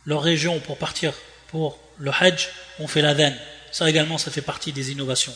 leur 0.06 0.22
région 0.22 0.60
pour 0.60 0.78
partir 0.78 1.14
pour 1.48 1.80
le 1.98 2.12
Hajj, 2.12 2.50
on 2.80 2.88
fait 2.88 3.02
l'adhan. 3.02 3.34
Ça 3.72 3.90
également, 3.90 4.18
ça 4.18 4.32
fait 4.32 4.42
partie 4.42 4.72
des 4.72 4.92
innovations. 4.92 5.36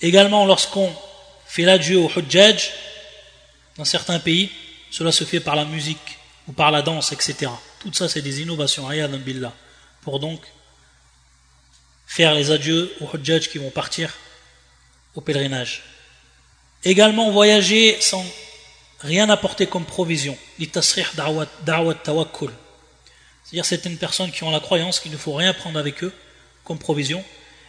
Également, 0.00 0.46
lorsqu'on 0.46 0.92
fait 1.46 1.62
l'adieu 1.62 1.98
au 1.98 2.10
Hajj, 2.10 2.70
dans 3.76 3.84
certains 3.84 4.18
pays, 4.18 4.50
cela 4.90 5.12
se 5.12 5.24
fait 5.24 5.40
par 5.40 5.56
la 5.56 5.64
musique 5.64 6.18
ou 6.46 6.52
par 6.52 6.70
la 6.70 6.82
danse, 6.82 7.12
etc. 7.12 7.50
Tout 7.80 7.92
ça, 7.92 8.08
c'est 8.08 8.22
des 8.22 8.40
innovations, 8.40 8.88
billah, 8.88 9.52
pour 10.02 10.20
donc 10.20 10.40
faire 12.06 12.34
les 12.34 12.50
adieux 12.50 12.94
aux 13.00 13.08
Hajj 13.14 13.48
qui 13.48 13.58
vont 13.58 13.70
partir 13.70 14.12
au 15.14 15.20
pèlerinage. 15.20 15.93
Également, 16.84 17.30
voyager 17.30 17.96
sans 18.00 18.24
rien 19.00 19.28
apporter 19.30 19.66
comme 19.66 19.84
provision. 19.84 20.36
C'est-à-dire 20.58 20.84
certaines 23.64 23.96
personnes 23.96 24.30
qui 24.30 24.44
ont 24.44 24.50
la 24.50 24.60
croyance 24.60 25.00
qu'il 25.00 25.12
ne 25.12 25.16
faut 25.16 25.34
rien 25.34 25.52
prendre 25.52 25.78
avec 25.78 26.04
eux 26.04 26.12
comme 26.64 26.78
provision 26.78 27.22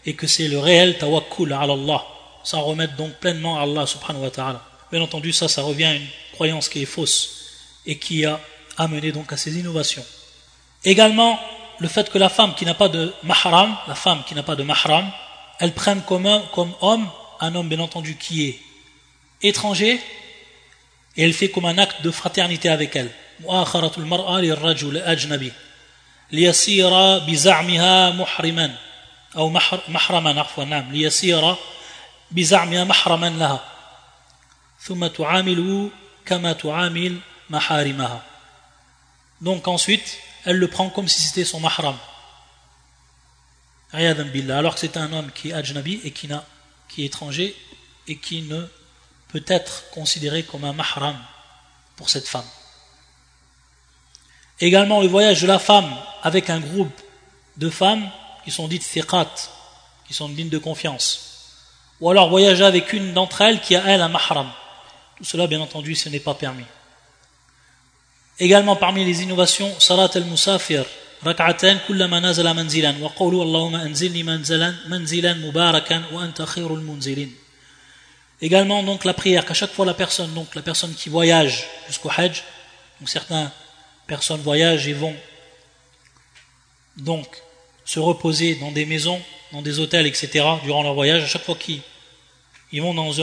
et 0.06 0.16
que 0.16 0.28
c'est 0.28 0.48
le 0.48 0.60
réel 0.60 0.98
tawakkul 0.98 1.54
à 1.54 1.62
Allah. 1.62 2.04
S'en 2.44 2.62
remettre 2.62 2.96
donc 2.96 3.14
pleinement 3.16 3.60
à 3.60 3.64
Allah 3.64 3.88
subhanahu. 3.88 4.30
Bien 4.92 5.02
entendu, 5.02 5.34
ça, 5.34 5.48
ça 5.48 5.64
revient 5.64 5.86
à 5.86 5.96
une 5.96 6.08
croyance 6.34 6.70
qui 6.70 6.84
est 6.84 6.86
fausse 6.86 7.50
et 7.86 7.98
qui 7.98 8.26
a 8.26 8.40
amené 8.78 9.12
donc 9.12 9.34
à 9.34 9.38
ces 9.38 9.58
innovations. 9.58 10.06
Également, 10.84 11.40
le 11.80 11.88
fait 11.88 12.10
que 12.10 12.18
la 12.18 12.30
femme 12.30 12.54
qui 12.56 12.66
n'a 12.66 12.76
pas 12.76 12.90
de 12.90 13.14
mahram, 13.24 13.76
la 13.88 13.96
femme 13.96 14.24
qui 14.28 14.36
n'a 14.36 14.44
pas 14.44 14.56
de 14.56 14.64
mahram, 14.64 15.10
elle 15.60 15.74
prenne 15.74 16.02
comme 16.02 16.28
homme 16.82 17.10
un 17.40 17.56
homme 17.56 17.68
bien 17.68 17.80
entendu 17.80 18.16
qui 18.16 18.48
est 18.48 18.60
étranger 19.43 20.01
et 21.17 21.25
elle 21.25 21.33
fait 21.33 21.51
comme 21.51 21.67
un 21.67 21.79
acte 21.79 22.03
de 22.03 22.11
fraternité 22.11 22.69
avec 22.69 22.97
elle. 22.97 23.11
مؤاخرة 23.41 23.93
المرأة 23.99 24.41
للرجل 24.41 24.97
الأجنبي 24.97 25.53
ليصير 26.33 27.19
بزعمها 27.19 28.11
محرما 28.11 28.77
أو 29.37 29.51
محرما 29.89 30.41
عفوا 30.41 30.65
نعم 30.65 30.93
ليصير 30.93 31.55
بزعمها 32.31 32.85
محرما 32.85 33.31
لها 33.31 33.65
ثم 34.81 35.07
تعامله 35.07 35.91
كما 36.27 36.53
تعامل 36.53 37.19
محارمها 37.51 38.23
donc 39.41 39.69
ensuite 39.69 40.19
elle 40.45 40.59
le 40.59 40.69
prend 40.69 40.91
comme 40.91 41.09
si 41.09 41.23
c'était 41.23 41.45
son 41.45 41.61
mahram 41.61 41.97
alors 43.93 44.75
que 44.75 44.81
c'est 44.81 44.97
un 44.97 45.13
homme 45.13 45.31
qui 45.33 45.51
est 45.51 45.53
ajnabi 45.55 46.01
et 46.05 46.11
qui, 46.13 46.29
qui 46.89 47.03
est 47.03 47.07
étranger 47.07 47.57
et 48.07 48.17
qui 48.17 48.43
ne 48.43 48.67
peut 49.36 49.44
être 49.48 49.84
considéré 49.92 50.44
comme 50.44 50.64
un 50.64 50.72
mahram 50.72 51.18
pour 51.98 52.10
cette 52.10 52.26
femme. 52.26 52.46
Également 54.62 55.02
le 55.02 55.10
voyage 55.10 55.42
de 55.42 55.48
la 55.48 55.60
femme 55.60 55.94
avec 56.24 56.50
un 56.50 56.62
groupe 56.62 57.02
de 57.58 57.70
femmes 57.70 58.10
qui 58.46 58.52
sont 58.52 58.70
dites 58.70 58.90
thiqat, 58.90 59.34
qui 60.08 60.14
sont 60.14 60.30
dignes 60.30 60.48
de 60.48 60.58
confiance. 60.58 61.50
Ou 62.00 62.10
alors 62.10 62.30
voyager 62.30 62.64
avec 62.64 62.94
une 62.94 63.12
d'entre 63.12 63.42
elles 63.42 63.60
qui 63.60 63.76
a 63.76 63.84
elle 63.86 64.02
un 64.02 64.08
mahram. 64.08 64.50
Tout 65.18 65.26
cela, 65.26 65.48
bien 65.48 65.60
entendu, 65.60 65.96
ce 65.96 66.08
n'est 66.08 66.22
pas 66.22 66.36
permis. 66.36 66.64
Également 68.40 68.78
parmi 68.78 69.04
les 69.04 69.22
innovations, 69.22 69.78
salat 69.82 70.12
al-musafir, 70.16 70.86
nazala 71.26 72.54
manzilan, 72.54 72.96
wa 73.02 73.12
qawlu 73.18 73.42
Allahumma 73.42 73.80
anzilni 73.80 74.24
manzilan, 74.24 74.76
manzilan 74.88 75.40
mubarakan 75.40 76.04
wa 76.14 76.22
anta 76.22 76.46
khairul 76.46 76.80
munzilin. 76.80 77.32
Également 78.42 78.84
donc 78.84 79.06
la 79.06 79.14
prière, 79.14 79.46
qu'à 79.46 79.54
chaque 79.54 79.72
fois 79.72 79.86
la 79.86 79.94
personne, 79.94 80.34
donc 80.34 80.56
la 80.56 80.62
personne 80.62 80.94
qui 80.94 81.10
voyage 81.10 81.66
jusqu'au 81.88 82.10
Hajj, 82.16 82.44
donc 83.00 83.10
certaines 83.10 83.50
personnes 84.08 84.42
voyagent 84.42 84.88
et 84.88 84.94
vont 84.94 85.16
donc 86.98 87.28
se 87.86 88.00
reposer 88.00 88.56
dans 88.56 88.72
des 88.72 88.86
maisons, 88.86 89.22
dans 89.52 89.62
des 89.62 89.80
hôtels, 89.80 90.08
etc. 90.08 90.46
durant 90.64 90.84
leur 90.84 90.94
voyage, 90.94 91.24
à 91.24 91.28
chaque 91.28 91.44
fois 91.44 91.56
qu'ils 91.56 92.82
vont 92.82 92.94
dans 92.94 93.22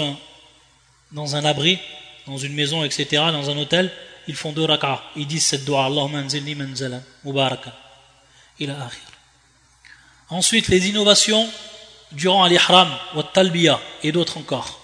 un, 1.36 1.44
abri, 1.44 1.78
dans 2.26 2.38
une 2.38 2.54
maison, 2.54 2.84
etc., 2.84 3.06
dans 3.32 3.50
un 3.50 3.58
hôtel, 3.58 3.90
ils 4.28 4.36
font 4.36 4.52
deux 4.52 4.64
rak'ah. 4.64 5.02
Ils 5.16 5.26
disent 5.26 5.46
cette 5.46 5.64
dua, 5.64 5.86
Allahumma 5.86 6.18
anzilni 6.18 6.54
manzalan, 6.54 7.02
mubarakan. 7.24 7.72
Ila 8.60 8.74
akhir. 8.74 9.00
Ensuite, 10.30 10.68
les 10.68 10.88
innovations 10.88 11.48
durant 12.12 12.46
l'ihram, 12.46 12.88
wa 13.14 13.22
talbiya 13.24 13.80
et 14.02 14.12
d'autres 14.12 14.38
encore. 14.38 14.81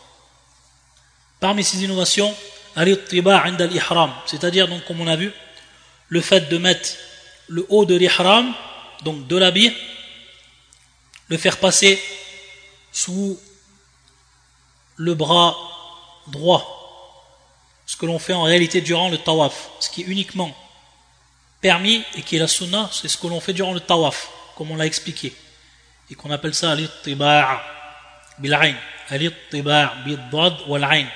Parmi 1.40 1.62
ces 1.62 1.84
innovations, 1.84 2.34
c'est-à-dire 4.26 4.68
donc 4.68 4.84
comme 4.84 5.00
on 5.00 5.06
a 5.06 5.16
vu, 5.16 5.32
le 6.08 6.20
fait 6.20 6.48
de 6.48 6.58
mettre 6.58 6.90
le 7.48 7.66
haut 7.68 7.84
de 7.84 7.94
l'ihram, 7.94 8.52
donc 9.02 9.26
de 9.26 9.36
l'habit, 9.36 9.72
le 11.28 11.36
faire 11.36 11.58
passer 11.58 12.00
sous 12.92 13.38
le 14.96 15.14
bras 15.14 15.56
droit, 16.28 16.74
ce 17.86 17.96
que 17.96 18.06
l'on 18.06 18.18
fait 18.18 18.32
en 18.32 18.42
réalité 18.42 18.80
durant 18.80 19.08
le 19.08 19.18
tawaf, 19.18 19.70
ce 19.80 19.90
qui 19.90 20.02
est 20.02 20.06
uniquement 20.06 20.54
permis 21.60 22.02
et 22.14 22.22
qui 22.22 22.36
est 22.36 22.38
la 22.38 22.48
sunna, 22.48 22.88
c'est 22.92 23.08
ce 23.08 23.16
que 23.16 23.26
l'on 23.26 23.40
fait 23.40 23.52
durant 23.52 23.72
le 23.72 23.80
tawaf, 23.80 24.28
comme 24.56 24.70
on 24.70 24.76
l'a 24.76 24.86
expliqué, 24.86 25.34
et 26.10 26.14
qu'on 26.14 26.30
appelle 26.30 26.54
ça 26.54 26.72
al-ittiba' 26.72 27.62
bil-ayn, 28.38 28.76
al-ittiba' 29.10 29.94
wal-ayn. 30.66 31.06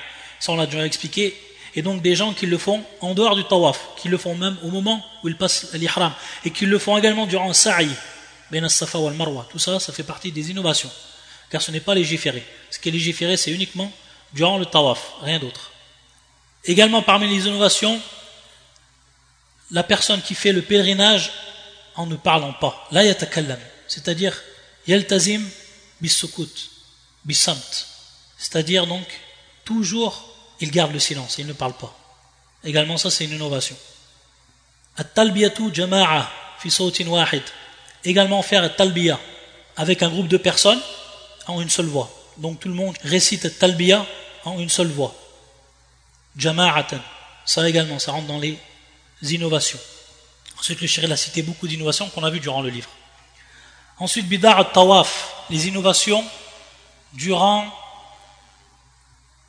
Ça 0.43 0.51
on 0.51 0.57
l'a 0.57 0.65
déjà 0.65 0.85
expliqué. 0.85 1.33
Et 1.73 1.81
donc 1.81 2.01
des 2.01 2.17
gens 2.17 2.33
qui 2.33 2.47
le 2.47 2.57
font 2.57 2.83
en 2.99 3.13
dehors 3.13 3.33
du 3.33 3.45
tawaf, 3.45 3.79
qui 3.95 4.09
le 4.09 4.17
font 4.17 4.35
même 4.35 4.57
au 4.61 4.67
moment 4.67 5.01
où 5.23 5.29
ils 5.29 5.37
passent 5.37 5.71
l'ihram, 5.71 6.13
et 6.43 6.51
qui 6.51 6.65
le 6.65 6.77
font 6.79 6.97
également 6.97 7.25
durant 7.25 7.47
le 7.47 7.53
sa'i, 7.53 7.87
safa 8.67 8.99
marwa. 9.11 9.47
Tout 9.49 9.57
ça, 9.57 9.79
ça 9.79 9.93
fait 9.93 10.03
partie 10.03 10.33
des 10.33 10.51
innovations. 10.51 10.91
Car 11.49 11.61
ce 11.61 11.71
n'est 11.71 11.79
pas 11.79 11.95
légiféré. 11.95 12.43
Ce 12.69 12.77
qui 12.77 12.89
est 12.89 12.91
légiféré, 12.91 13.37
c'est 13.37 13.51
uniquement 13.51 13.89
durant 14.33 14.57
le 14.57 14.65
tawaf, 14.65 15.13
rien 15.21 15.39
d'autre. 15.39 15.71
Également 16.65 17.01
parmi 17.01 17.29
les 17.29 17.47
innovations, 17.47 17.97
la 19.71 19.83
personne 19.83 20.21
qui 20.21 20.35
fait 20.35 20.51
le 20.51 20.61
pèlerinage 20.61 21.31
en 21.95 22.05
ne 22.05 22.17
parlant 22.17 22.51
pas. 22.51 22.85
La 22.91 23.05
yatakallam. 23.05 23.59
C'est-à-dire, 23.87 24.37
yaltazim 24.87 25.41
bisukut, 26.01 26.69
bisamt. 27.23 27.85
C'est-à-dire 28.37 28.87
donc, 28.87 29.07
toujours 29.63 30.32
il 30.59 30.71
garde 30.71 30.93
le 30.93 30.99
silence, 30.99 31.37
il 31.37 31.47
ne 31.47 31.53
parle 31.53 31.73
pas. 31.73 31.93
Également, 32.63 32.97
ça, 32.97 33.09
c'est 33.09 33.25
une 33.25 33.33
innovation. 33.33 33.75
At-talbiyatu 34.97 35.73
jama'a 35.73 36.29
fi 36.59 36.69
sawtin 36.69 37.07
wahid. 37.07 37.43
Également 38.03 38.41
faire 38.41 38.63
at-talbiya 38.63 39.19
avec 39.75 40.03
un 40.03 40.09
groupe 40.09 40.27
de 40.27 40.37
personnes 40.37 40.81
en 41.47 41.61
une 41.61 41.69
seule 41.69 41.87
voix. 41.87 42.09
Donc 42.37 42.59
tout 42.59 42.67
le 42.67 42.75
monde 42.75 42.95
récite 43.03 43.45
at-talbiya 43.45 44.05
en 44.45 44.59
une 44.59 44.69
seule 44.69 44.87
voix. 44.87 45.15
Jama'atan. 46.37 46.99
Ça 47.45 47.67
également, 47.67 47.99
ça 47.99 48.11
rentre 48.11 48.27
dans 48.27 48.39
les 48.39 48.57
innovations. 49.21 49.79
Ensuite, 50.59 50.81
le 50.81 50.87
chéri 50.87 51.11
a 51.11 51.17
cité 51.17 51.41
beaucoup 51.41 51.67
d'innovations 51.67 52.09
qu'on 52.09 52.23
a 52.23 52.29
vues 52.29 52.39
durant 52.39 52.61
le 52.61 52.69
livre. 52.69 52.89
Ensuite, 53.99 54.27
bidar 54.27 54.59
at-tawaf, 54.59 55.45
les 55.49 55.67
innovations 55.67 56.23
durant 57.13 57.67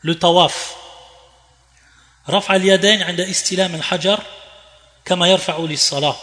le 0.00 0.18
tawaf. 0.18 0.76
رفع 2.28 2.56
اليدين 2.56 3.02
عند 3.02 3.20
استلام 3.20 3.74
الحجر 3.74 4.20
كما 5.04 5.28
يرفع 5.28 5.58
للصلاة 5.58 6.16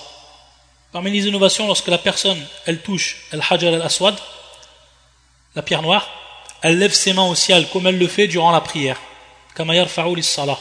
Parmi 0.94 1.10
les 1.10 1.26
innovations, 1.26 1.68
lorsque 1.68 1.88
la 1.88 1.98
personne, 1.98 2.46
elle 2.66 2.82
touche 2.82 3.16
al-hajar 3.32 3.74
al-aswad, 3.74 4.16
la 5.56 5.62
pierre 5.62 5.82
noire, 5.82 6.06
elle 6.62 6.80
lève 6.80 6.92
ses 6.92 7.14
mains 7.14 7.28
au 7.28 7.36
ciel 7.36 7.70
comme 7.70 7.88
elle 7.88 7.98
le 7.98 8.08
fait 8.08 8.28
durant 8.28 8.52
la 8.52 8.60
prière. 8.60 8.98
كما 9.56 9.76
يرفع 9.76 10.06
للصلاة 10.06 10.58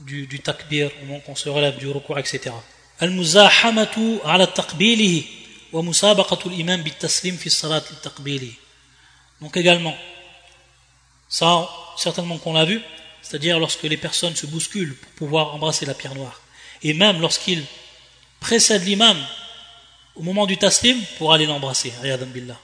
du, 0.00 0.26
du 0.26 0.40
takbir, 0.40 0.90
au 1.02 1.06
moment 1.06 1.20
qu'on 1.20 1.34
se 1.34 1.48
relève 1.48 1.76
du 1.78 1.88
recours, 1.88 2.18
etc. 2.18 2.54
المزاحمة 3.02 4.20
على 4.24 4.46
تقبيله 4.46 5.24
ومسابقة 5.72 6.38
الإمام 6.46 6.82
بالتسليم 6.82 7.36
في 7.36 7.46
الصلاة 7.46 7.82
لتقبيله. 7.90 8.52
Donc 9.40 9.56
également, 9.56 9.96
ça, 11.28 11.68
certainement 11.96 12.38
qu'on 12.38 12.54
l'a 12.54 12.64
vu, 12.64 12.82
c'est-à-dire 13.28 13.58
lorsque 13.58 13.82
les 13.82 13.98
personnes 13.98 14.34
se 14.34 14.46
bousculent 14.46 14.96
pour 14.96 15.10
pouvoir 15.12 15.54
embrasser 15.54 15.84
la 15.84 15.92
pierre 15.92 16.14
noire. 16.14 16.40
Et 16.82 16.94
même 16.94 17.20
lorsqu'ils 17.20 17.62
précèdent 18.40 18.84
l'imam 18.84 19.18
au 20.16 20.22
moment 20.22 20.46
du 20.46 20.56
taslim 20.56 20.98
pour 21.18 21.34
aller 21.34 21.44
l'embrasser. 21.44 21.92
billah. 22.02 22.58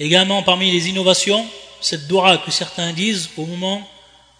Également 0.00 0.42
parmi 0.42 0.72
les 0.72 0.88
innovations, 0.88 1.48
cette 1.80 2.08
dua 2.08 2.38
que 2.38 2.50
certains 2.50 2.92
disent 2.92 3.30
au 3.36 3.46
moment 3.46 3.88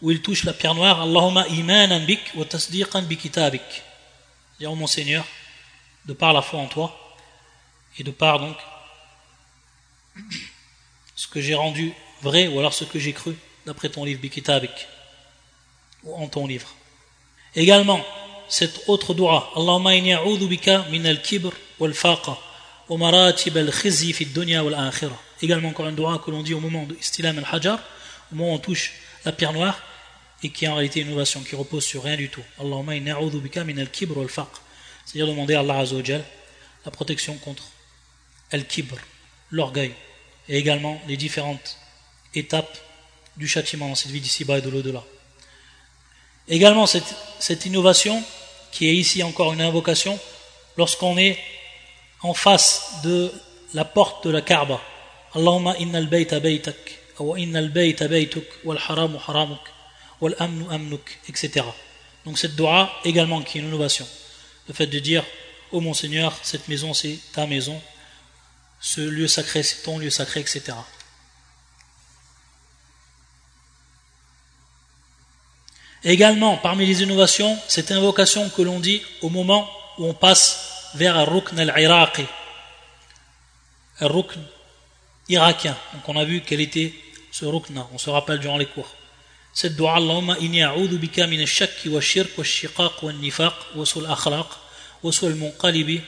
où 0.01 0.11
ils 0.11 0.21
touchent 0.21 0.45
la 0.45 0.53
pierre 0.53 0.75
noire, 0.75 1.03
Allahumma 1.03 1.47
imanan 1.49 2.05
bik 2.05 2.33
wa 2.35 2.45
tasdiqan 2.45 3.03
bi 3.03 3.17
kitabik. 3.17 3.83
Dire 4.59 4.75
mon 4.75 4.89
Seigneur, 4.89 5.25
de 6.07 6.15
par 6.15 6.33
la 6.33 6.43
foi 6.43 6.59
en 6.59 6.67
toi 6.67 7.17
et 7.97 8.03
de 8.03 8.11
par 8.11 8.41
donc 8.41 8.57
ce 11.15 11.29
que 11.29 11.41
j'ai 11.41 11.55
rendu 11.55 11.95
vrai 12.23 12.47
ou 12.49 12.59
alors 12.59 12.73
ce 12.73 12.85
que 12.85 12.99
j'ai 12.99 13.13
cru 13.13 13.37
d'après 13.67 13.89
ton 13.89 14.05
livre 14.05 14.21
Bikitabik 14.21 14.89
ou 16.05 16.15
en 16.15 16.29
ton 16.29 16.47
livre. 16.47 16.69
Également, 17.55 18.01
cette 18.49 18.89
autre 18.89 19.15
dua, 19.15 19.51
Allahumma 19.57 19.95
inni 19.95 20.13
a'udhu 20.13 20.47
bika 20.47 20.87
min 20.91 21.05
al-kibr 21.05 21.53
wal 21.79 21.95
faqa 21.95 22.39
wa 22.89 22.97
maratib 22.97 23.57
al-khizyi 23.57 24.13
fi 24.13 24.27
dunya 24.27 24.65
wal 24.65 24.75
akhirah. 24.75 25.19
Également 25.41 25.69
encore 25.69 25.89
une 25.89 25.97
dua 25.97 26.21
que 26.25 26.31
l'on 26.31 26.43
dit 26.43 26.55
au 26.55 26.61
moment 26.61 26.85
de 26.85 26.95
istilam 26.95 27.39
al-hajar, 27.39 27.79
au 28.31 28.37
moment 28.37 28.53
où 28.53 28.55
on 28.55 28.59
touche 28.59 28.93
la 29.25 29.33
pierre 29.33 29.53
noire 29.53 29.81
et 30.43 30.51
qui 30.51 30.65
est 30.65 30.69
en 30.69 30.75
réalité 30.75 31.01
une 31.01 31.09
innovation 31.09 31.41
qui 31.43 31.55
repose 31.55 31.85
sur 31.85 32.03
rien 32.03 32.17
du 32.17 32.29
tout. 32.29 32.43
Allahumma 32.59 32.97
inni 32.97 33.11
a'udhu 33.11 33.39
bika 33.39 33.65
min 33.65 33.79
al-kibr 33.79 34.17
wal 34.17 34.29
faqr. 34.29 34.61
C'est-à-dire 35.05 35.33
demander 35.33 35.55
à 35.55 35.61
Allah 35.61 35.79
Azza 35.79 35.97
la 36.85 36.91
protection 36.91 37.37
contre 37.37 37.65
al-kibr, 38.51 38.97
l'orgueil 39.51 39.95
et 40.49 40.59
également 40.59 41.01
les 41.07 41.17
différentes 41.17 41.79
étape 42.35 42.79
du 43.37 43.49
châtiment 43.49 43.89
dans 43.89 43.95
cette 43.95 44.11
vie 44.11 44.21
d'ici-bas 44.21 44.59
et 44.59 44.61
de 44.61 44.71
l'au-delà. 44.71 45.03
Également, 46.49 46.87
cette, 46.87 47.67
innovation, 47.67 48.23
qui 48.73 48.89
est 48.89 48.95
ici 48.95 49.23
encore 49.23 49.53
une 49.53 49.61
invocation, 49.61 50.19
lorsqu'on 50.77 51.17
est 51.17 51.39
en 52.23 52.35
face 52.35 53.01
de 53.05 53.33
la 53.75 53.85
porte 53.85 54.27
de 54.27 54.31
la 54.31 54.43
Kaaba. 54.43 54.81
Allahumma 55.35 55.77
innal 55.79 56.09
bayta 56.09 56.41
baytak, 56.41 56.77
wa 57.19 57.39
innal 57.39 57.71
bayta 57.71 58.09
baytuk, 58.09 58.45
wal 58.65 58.79
haramu 58.79 59.19
haramuk, 59.27 59.61
wal 60.21 60.35
amnu 60.39 60.65
amnuk, 60.71 61.19
etc. 61.29 61.65
Donc 62.25 62.39
cette 62.39 62.55
dua 62.55 62.93
également 63.05 63.43
qui 63.43 63.59
est 63.59 63.61
une 63.61 63.69
innovation. 63.69 64.07
Le 64.69 64.75
fait 64.75 64.87
de 64.87 64.99
dire, 64.99 65.23
ô 65.73 65.79
oh 65.79 65.81
mon 65.81 65.95
Seigneur, 65.95 66.37
cette 66.43 66.69
maison 66.69 66.93
c'est 66.93 67.19
ta 67.33 67.47
maison, 67.47 67.81
ce 68.81 69.01
lieu 69.01 69.27
sacré 69.27 69.63
c'est 69.63 69.83
ton 69.83 69.99
lieu 69.99 70.11
sacré, 70.11 70.41
etc. 70.41 70.75
Également, 76.05 76.57
parmi 76.57 76.85
les 76.85 77.03
innovations, 77.03 77.57
cette 77.69 77.93
invocation 77.93 78.49
que 78.51 78.63
l'on 78.63 78.81
dit 78.81 79.03
au 79.21 79.29
moment 79.29 79.71
où 79.99 80.07
on 80.07 80.15
passe 80.15 80.91
vers 80.95 81.17
un 81.17 81.25
rukn 81.25 81.59
al-iraqi, 81.59 82.25
un 84.01 84.09
rukn 84.09 84.41
irakien. 85.29 85.77
Donc 85.95 86.09
on 86.09 86.17
a 86.17 86.25
vu 86.25 86.43
quel 86.45 86.61
était 86.61 86.93
ce 87.31 87.45
rukna, 87.45 87.87
on 87.93 87.99
se 87.99 88.11
rappelle 88.11 88.41
durant 88.41 88.59
les 88.59 88.67
cours. 88.67 88.91
Cette 89.55 89.77
dua, 89.77 89.97
Allahumma 89.97 90.37
inni 90.41 90.63
a'udhu 90.63 90.99
bika 90.99 91.27
min 91.27 91.41
al-shakki 91.41 91.89
wa 91.89 92.01
shirk 92.01 92.37
wa 92.37 92.45
shiqaq 92.45 93.03
wa 93.03 93.13
nifaq 93.13 93.55
wa 93.77 93.85
sul 93.85 94.07
akhlaq 94.07 94.47
wa 95.03 95.13
sul 95.13 95.35
munqalibi 95.35 96.01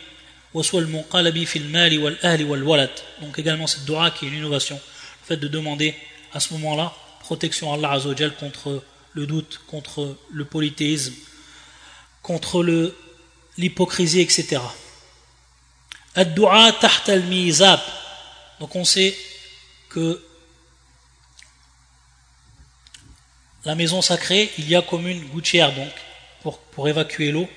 wa 0.55 0.63
sul 0.63 0.87
munqalabi 0.87 1.47
fil 1.47 1.69
mali 1.69 1.99
wal 1.99 2.17
ahli 2.23 2.45
wal 2.45 2.63
walad. 2.63 2.91
Donc 3.21 3.39
également 3.39 3.67
cette 3.67 3.85
dua 3.85 4.11
qui 4.11 4.25
est 4.25 4.29
une 4.29 4.39
innovation, 4.39 4.77
le 4.77 5.27
fait 5.27 5.37
de 5.37 5.47
demander 5.47 5.95
à 6.33 6.41
ce 6.41 6.53
moment-là 6.55 6.93
protection 7.21 7.73
à 7.73 7.77
Allah 7.77 7.93
Azzawajal 7.93 8.35
contre 8.35 8.83
le 9.15 9.27
doute, 9.27 9.61
contre 9.69 10.17
le 10.31 10.45
polythéisme, 10.45 11.15
contre 12.23 12.63
l'hypocrisie, 13.57 14.21
etc. 14.21 14.61
Ad-du'a. 16.15 16.73
Donc 18.61 18.77
on 18.77 18.85
sait 18.85 19.17
que 19.89 20.23
la 23.65 23.75
maison 23.75 24.03
sacrée, 24.03 24.51
il 24.59 24.69
y 24.69 24.77
a 24.77 24.83
comme 24.83 25.09
une 25.09 25.25
gouttière 25.29 25.75
donc 25.75 25.93
pour, 26.43 26.59
pour 26.59 26.89
évacuer 26.89 27.31
l'eau. 27.33 27.49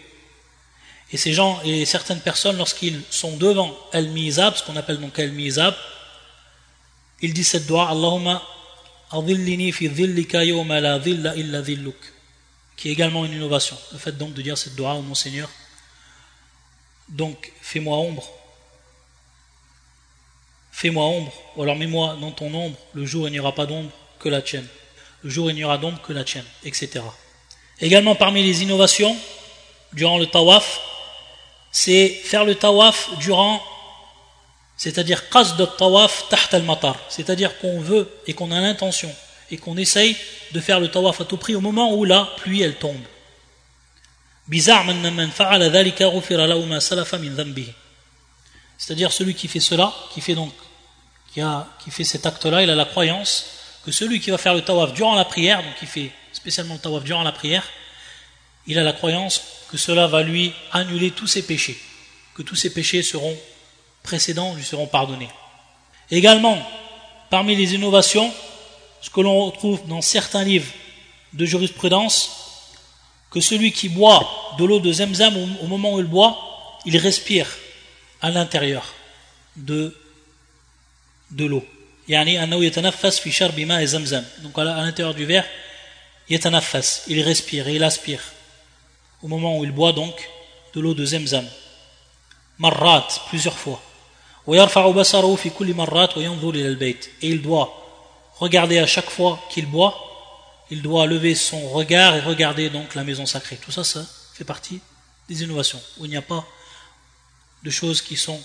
Et 1.12 1.18
ces 1.18 1.34
gens 1.34 1.62
et 1.64 1.86
certaines 1.86 2.20
personnes, 2.20 2.58
lorsqu'ils 2.58 3.02
sont 3.10 3.38
devant 3.38 3.76
al-mizab, 3.94 4.56
ce 4.56 4.64
qu'on 4.64 4.76
appelle 4.76 5.00
donc 5.00 5.18
al-mizab, 5.20 5.74
ils 7.22 7.34
disent 7.34 7.50
cette 7.50 7.66
doigt 7.66 7.90
Allahumma 7.90 8.44
la 10.82 11.00
qui 12.76 12.90
est 12.90 12.92
également 12.92 13.26
une 13.26 13.34
innovation. 13.34 13.78
Le 13.92 13.98
fait 13.98 14.18
donc 14.18 14.34
de 14.34 14.42
dire 14.42 14.58
cette 14.58 14.76
doigt 14.76 14.94
au 14.94 15.02
mon 15.02 15.16
Seigneur. 15.16 15.50
Donc, 17.10 17.52
fais-moi 17.62 17.98
ombre. 17.98 18.30
Fais-moi 20.72 21.04
ombre, 21.06 21.34
ou 21.56 21.64
alors 21.64 21.76
mets-moi 21.76 22.18
dans 22.22 22.30
ton 22.30 22.54
ombre, 22.54 22.78
le 22.94 23.04
jour 23.04 23.28
il 23.28 23.32
n'y 23.32 23.40
aura 23.40 23.56
pas 23.56 23.66
d'ombre 23.66 23.90
que 24.20 24.30
la 24.30 24.44
tienne. 24.44 24.68
Le 25.24 25.30
jour 25.32 25.50
il 25.50 25.56
n'y 25.56 25.64
aura 25.64 25.80
d'ombre 25.80 26.00
que 26.04 26.14
la 26.14 26.24
tienne, 26.24 26.46
etc. 26.64 27.04
Également 27.80 28.14
parmi 28.14 28.44
les 28.44 28.62
innovations, 28.62 29.18
durant 29.94 30.20
le 30.20 30.28
tawaf, 30.28 30.80
c'est 31.72 32.10
faire 32.10 32.46
le 32.46 32.54
tawaf 32.54 33.10
durant, 33.18 33.60
c'est-à-dire 34.78 35.28
qasd 35.30 35.58
tawaf 35.78 36.30
taht 36.30 36.56
al-matar, 36.56 36.98
c'est-à-dire 37.10 37.58
qu'on 37.58 37.82
veut 37.82 38.08
et 38.28 38.34
qu'on 38.34 38.52
a 38.52 38.62
l'intention 38.62 39.14
et 39.50 39.58
qu'on 39.58 39.76
essaye 39.76 40.16
de 40.52 40.60
faire 40.60 40.80
le 40.80 40.90
tawaf 40.90 41.20
à 41.22 41.26
tout 41.26 41.38
prix 41.38 41.56
au 41.56 41.62
moment 41.62 41.96
où 41.96 42.06
la 42.06 42.30
pluie 42.38 42.62
elle 42.62 42.76
tombe. 42.76 43.02
C'est-à-dire 48.78 49.12
celui 49.12 49.34
qui 49.34 49.48
fait 49.48 49.60
cela, 49.60 49.94
qui 50.14 50.22
fait 50.22 50.36
donc, 50.36 50.54
qui, 51.34 51.92
fait 51.92 52.04
cet 52.04 52.26
acte-là, 52.26 52.64
il 52.64 52.70
a 52.70 52.76
la 52.76 52.86
croyance 52.86 53.46
que 53.84 53.92
celui 53.92 54.20
qui 54.20 54.32
va 54.32 54.38
faire 54.38 54.54
le 54.54 54.62
tawaf 54.62 54.94
durant 54.94 55.16
la 55.16 55.26
prière, 55.26 55.64
donc 55.64 55.76
qui 55.80 55.86
fait 55.86 56.12
spécialement 56.34 56.76
le 56.76 56.80
tawaf 56.80 57.04
durant 57.04 57.24
la 57.24 57.32
prière, 57.32 57.64
il 58.68 58.78
a 58.78 58.84
la 58.84 58.94
croyance 58.94 59.42
que 59.72 59.78
cela 59.78 60.08
va 60.08 60.24
lui 60.24 60.54
annuler 60.72 61.12
tous 61.12 61.28
ses 61.28 61.42
péchés, 61.42 61.78
que 62.36 62.42
tous 62.42 62.56
ses 62.56 62.74
péchés 62.74 63.02
seront 63.02 63.38
précédents, 64.08 64.56
lui 64.56 64.64
seront 64.64 64.88
pardonnés. 64.88 65.30
Également, 66.10 66.58
parmi 67.30 67.56
les 67.56 67.76
innovations, 67.76 68.34
ce 69.02 69.10
que 69.10 69.20
l'on 69.20 69.46
retrouve 69.46 69.86
dans 69.88 70.02
certains 70.02 70.46
livres 70.46 70.72
de 71.34 71.46
jurisprudence, 71.46 72.32
que 73.30 73.42
celui 73.42 73.74
qui 73.74 73.90
boit 73.90 74.56
de 74.58 74.64
l'eau 74.64 74.80
de 74.80 74.94
Zemzam, 74.94 75.36
au 75.62 75.68
moment 75.68 75.96
où 75.96 76.00
il 76.00 76.06
boit, 76.06 76.80
il 76.86 76.96
respire 76.98 77.48
à 78.22 78.32
l'intérieur 78.32 78.86
de, 79.58 79.94
de 81.32 81.46
l'eau. 81.46 81.66
Donc 82.08 82.28
à 84.58 84.64
l'intérieur 84.64 85.14
du 85.14 85.26
verre, 85.26 85.46
il 86.30 87.22
respire 87.22 87.68
et 87.68 87.76
il 87.76 87.84
aspire 87.84 88.22
au 89.22 89.28
moment 89.28 89.60
où 89.60 89.66
il 89.66 89.72
boit 89.72 89.92
donc 89.92 90.30
de 90.74 90.80
l'eau 90.80 90.94
de 90.94 91.06
Zemzam. 91.06 91.46
Marrat, 92.60 93.08
plusieurs 93.28 93.58
fois. 93.58 93.82
Et 94.48 94.56
il 97.22 97.42
doit 97.42 97.74
regarder 98.40 98.80
à 98.80 98.88
chaque 98.88 99.10
fois 99.10 99.40
qu'il 99.50 99.66
boit, 99.66 99.94
il 100.70 100.82
doit 100.82 101.06
lever 101.06 101.36
son 101.36 101.70
regard 101.70 102.16
et 102.16 102.22
regarder 102.22 102.70
donc 102.70 102.96
la 102.96 103.04
maison 103.04 103.26
sacrée. 103.26 103.58
Tout 103.58 103.72
ça, 103.72 103.84
ça 103.84 104.06
fait 104.34 104.46
partie 104.46 104.80
des 105.28 105.44
innovations, 105.44 105.82
il 106.02 106.10
n'y 106.10 106.16
a 106.16 106.22
pas 106.22 106.46
de 107.64 107.70
choses 107.70 108.02
qui 108.02 108.16
sont 108.16 108.40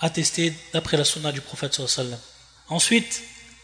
attestées 0.00 0.52
d'après 0.72 0.96
la 0.96 1.04
sunna 1.04 1.30
du 1.30 1.40
prophète 1.40 1.74
sallallahu 1.74 2.18
Ensuite, 2.68 3.22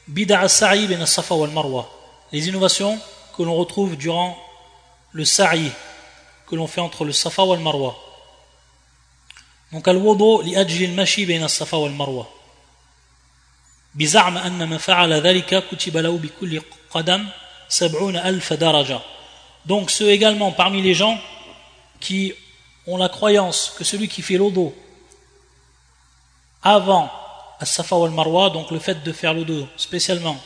bid'a 0.08 0.48
sa'i 0.48 0.86
ben 0.86 1.04
safa 1.06 1.34
wal 1.34 1.50
marwa. 1.50 1.90
Les 2.32 2.48
innovations 2.48 2.98
que 3.36 3.42
l'on 3.42 3.54
retrouve 3.54 3.96
durant 3.96 4.38
le 5.12 5.24
sa'i 5.24 5.70
que 6.46 6.54
l'on 6.54 6.66
fait 6.66 6.80
entre 6.80 7.04
le 7.04 7.12
safa 7.12 7.42
wal 7.42 7.58
marwa. 7.60 7.96
Donc 9.73 9.87
al-wudu 9.87 10.43
li 10.43 10.55
ajli 10.55 10.85
al-mashi 10.85 11.25
ben 11.25 11.47
safa 11.47 11.77
wal 11.77 11.91
marwa. 11.91 12.27
بزعم 13.95 14.37
أن 14.37 14.69
من 14.69 14.77
فعل 14.77 15.13
ذلك 15.13 15.63
كتب 15.71 15.97
له 15.97 16.17
بكل 16.17 16.61
قدم 16.91 17.25
سبعون 17.69 18.17
ألف 18.17 18.53
درجة 18.53 18.99
donc 19.65 19.89
ceux 19.91 20.09
également 20.11 20.51
parmi 20.51 20.81
les 20.81 20.93
gens 20.93 21.19
qui 21.99 22.33
ont 22.87 22.97
la 22.97 23.09
croyance 23.09 23.73
que 23.77 23.83
celui 23.83 24.07
qui 24.07 24.21
fait 24.21 24.37
l'odo 24.37 24.73
avant 26.63 27.11
As-Safa 27.59 27.95
wal 27.97 28.11
Marwa, 28.11 28.49
donc 28.49 28.71
le 28.71 28.79
fait 28.79 29.03
de 29.03 29.11
faire 29.11 29.33
l'odo 29.33 29.67
spécialement 29.75 30.37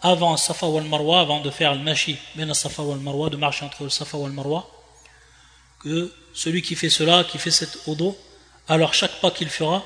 avant 0.00 0.34
As-Safa 0.34 0.66
wal 0.66 0.84
Marwa, 0.84 1.20
avant 1.20 1.40
de 1.40 1.50
faire 1.50 1.74
le 1.74 1.80
mashi, 1.80 2.16
ben 2.36 2.48
As-Safa 2.50 2.82
wal 2.82 2.98
Marwa, 2.98 3.30
de 3.30 3.36
marcher 3.36 3.64
entre 3.64 3.82
le 3.82 3.90
Safa 3.90 4.16
wal 4.16 4.30
Marwa, 4.30 4.68
que 5.80 6.12
celui 6.34 6.62
qui 6.62 6.76
fait 6.76 6.90
cela, 6.90 7.24
qui 7.24 7.38
fait 7.38 7.50
cet 7.50 7.78
odo, 7.88 8.16
alors 8.67 8.93
chaque 8.93 9.19
pas 9.21 9.31
qu'il 9.31 9.49
fera, 9.49 9.83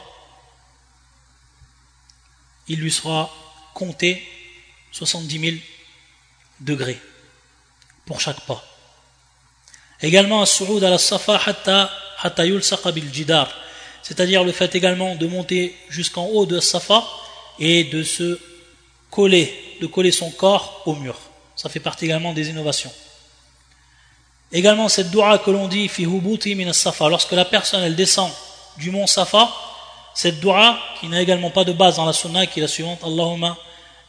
il 2.68 2.80
lui 2.80 2.92
sera 2.92 3.30
compté 3.74 4.28
70 4.92 5.40
000 5.40 5.56
degrés 6.60 7.00
pour 8.06 8.20
chaque 8.20 8.42
pas. 8.42 8.64
Également, 10.02 10.46
c'est-à-dire 14.04 14.44
le 14.44 14.52
fait 14.52 14.76
également 14.76 15.16
de 15.16 15.28
monter 15.28 15.76
jusqu'en 15.90 16.26
haut 16.26 16.46
de 16.46 16.60
Safa 16.60 17.04
et 17.60 17.84
de 17.84 18.04
se 18.04 18.40
coller, 19.12 19.78
de 19.80 19.88
coller 19.88 20.12
son 20.12 20.32
corps 20.32 20.82
au 20.86 20.96
mur. 20.96 21.18
Ça 21.56 21.70
fait 21.70 21.80
partie 21.80 22.06
également 22.06 22.34
des 22.34 22.50
innovations. 22.50 22.92
Également, 24.52 24.90
cette 24.90 25.12
dua 25.12 25.38
que 25.38 25.52
l'on 25.52 25.68
dit, 25.68 25.90
lorsque 27.10 27.32
la 27.32 27.46
personne 27.46 27.84
elle 27.84 27.96
descend 27.96 28.32
du 28.78 28.92
mont 28.92 29.08
Safa, 29.08 29.50
cette 30.14 30.40
dua, 30.40 30.80
qui 31.00 31.08
n'a 31.08 31.22
également 31.22 31.50
pas 31.52 31.64
de 31.64 31.74
base 31.74 31.96
dans 31.96 32.06
la 32.06 32.14
sunna, 32.14 32.46
qui 32.46 32.60
est 32.60 32.64
la 32.64 32.68
suivante 32.68 33.04
Allahumma 33.04 33.58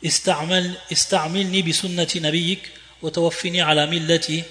ista'milni 0.02 1.62
bi 1.62 1.72
sunnati 1.72 2.20
nabiyik 2.20 2.62
wa 3.02 3.10
tawaffini 3.10 3.60
ala 3.60 3.86
millati 3.86 4.42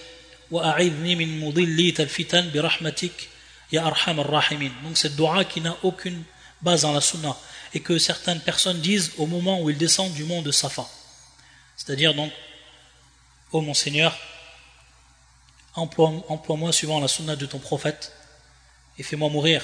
wa 0.49 0.73
a'idni 0.75 1.15
min 1.15 1.27
mudilli 1.39 1.93
talfitan 1.93 2.43
bi 2.43 2.59
rahmatik 2.59 3.29
ya 3.71 3.85
arham 3.85 4.19
rahimin. 4.19 4.71
Donc 4.83 4.97
cette 4.97 5.15
dua 5.15 5.43
qui 5.43 5.61
n'a 5.61 5.75
aucune 5.83 6.23
base 6.61 6.83
dans 6.83 6.93
la 6.93 7.01
sunna 7.01 7.35
et 7.73 7.79
que 7.79 7.97
certaines 7.97 8.39
personnes 8.39 8.79
disent 8.79 9.11
au 9.17 9.25
moment 9.25 9.61
où 9.61 9.69
ils 9.69 9.77
descendent 9.77 10.13
du 10.13 10.23
mont 10.23 10.41
de 10.41 10.51
Safa. 10.51 10.85
C'est-à-dire 11.75 12.13
donc, 12.13 12.31
ô 13.51 13.61
mon 13.61 13.73
Seigneur, 13.73 14.17
emploie-moi 15.75 16.71
suivant 16.71 16.99
la 16.99 17.07
sunna 17.07 17.35
de 17.35 17.45
ton 17.45 17.59
prophète 17.59 18.13
et 18.97 19.03
fais-moi 19.03 19.29
mourir 19.29 19.63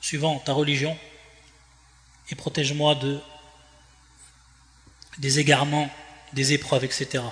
suivant 0.00 0.38
ta 0.38 0.52
religion 0.52 0.96
et 2.30 2.34
protège-moi 2.34 2.94
de 2.96 3.20
des 5.18 5.40
égarements, 5.40 5.90
des 6.32 6.52
épreuves, 6.52 6.84
etc. 6.84 7.24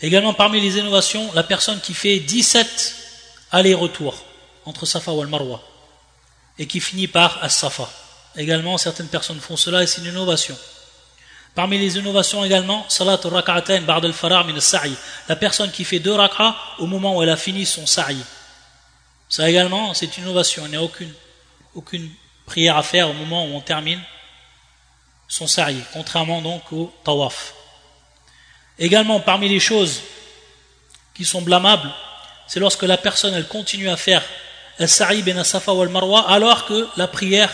Également 0.00 0.34
parmi 0.34 0.60
les 0.60 0.78
innovations, 0.78 1.32
la 1.32 1.42
personne 1.42 1.80
qui 1.80 1.94
fait 1.94 2.18
17 2.18 2.96
allers-retours 3.52 4.22
entre 4.66 4.84
Safa 4.84 5.12
ou 5.12 5.22
Al-Marwa 5.22 5.62
et 6.58 6.66
qui 6.66 6.80
finit 6.80 7.08
par 7.08 7.42
As-Safa. 7.42 7.88
Également, 8.36 8.76
certaines 8.78 9.08
personnes 9.08 9.40
font 9.40 9.56
cela 9.56 9.82
et 9.82 9.86
c'est 9.86 10.02
une 10.02 10.08
innovation. 10.08 10.56
Parmi 11.54 11.78
les 11.78 11.96
innovations 11.96 12.44
également, 12.44 12.84
Salat 12.88 13.20
al-Rak'atain 13.22 13.82
ba'd 13.82 14.04
al-Farar 14.04 14.44
min 14.44 14.54
al-Sa'i. 14.54 14.92
La 15.28 15.36
personne 15.36 15.70
qui 15.70 15.84
fait 15.84 16.00
deux 16.00 16.14
rak'as 16.14 16.56
au 16.78 16.86
moment 16.86 17.16
où 17.16 17.22
elle 17.22 17.30
a 17.30 17.36
fini 17.36 17.64
son 17.64 17.86
sa'i. 17.86 18.18
Ça 19.34 19.50
également, 19.50 19.94
c'est 19.94 20.16
une 20.16 20.22
innovation. 20.22 20.64
Il 20.66 20.70
n'y 20.70 20.76
a 20.76 20.82
aucune, 21.74 22.08
prière 22.46 22.76
à 22.76 22.84
faire 22.84 23.10
au 23.10 23.14
moment 23.14 23.44
où 23.44 23.48
on 23.48 23.60
termine 23.60 24.00
son 25.26 25.48
sa'i, 25.48 25.82
contrairement 25.92 26.40
donc 26.40 26.72
au 26.72 26.94
tawaf. 27.02 27.52
Également, 28.78 29.18
parmi 29.18 29.48
les 29.48 29.58
choses 29.58 30.02
qui 31.14 31.24
sont 31.24 31.42
blâmables, 31.42 31.90
c'est 32.46 32.60
lorsque 32.60 32.84
la 32.84 32.96
personne 32.96 33.34
elle 33.34 33.48
continue 33.48 33.88
à 33.88 33.96
faire 33.96 34.22
el 34.78 34.88
sa'i 34.88 35.20
ben 35.22 35.42
safa 35.42 35.72
wal 35.72 35.88
marwa 35.88 36.30
alors 36.30 36.64
que 36.66 36.86
la 36.96 37.08
prière 37.08 37.52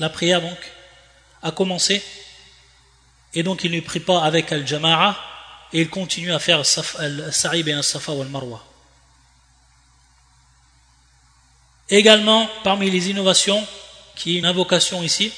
la 0.00 0.08
prière 0.08 0.40
donc 0.40 0.58
a 1.44 1.52
commencé 1.52 2.02
et 3.34 3.44
donc 3.44 3.62
il 3.62 3.70
ne 3.70 3.80
prie 3.80 4.00
pas 4.00 4.24
avec 4.24 4.50
al-jama'a 4.50 5.16
et 5.72 5.82
il 5.82 5.90
continue 5.90 6.32
à 6.32 6.40
faire 6.40 6.62
el 6.98 7.32
sa'i 7.32 7.62
ben 7.62 7.82
safa 7.82 8.10
wal 8.10 8.26
marwa. 8.26 8.67
Également, 11.90 12.48
parmi 12.64 12.90
les 12.90 13.10
innovations, 13.10 13.66
qui 14.14 14.36
est 14.36 14.38
une 14.38 14.46
invocation 14.46 15.02
ici, 15.02 15.32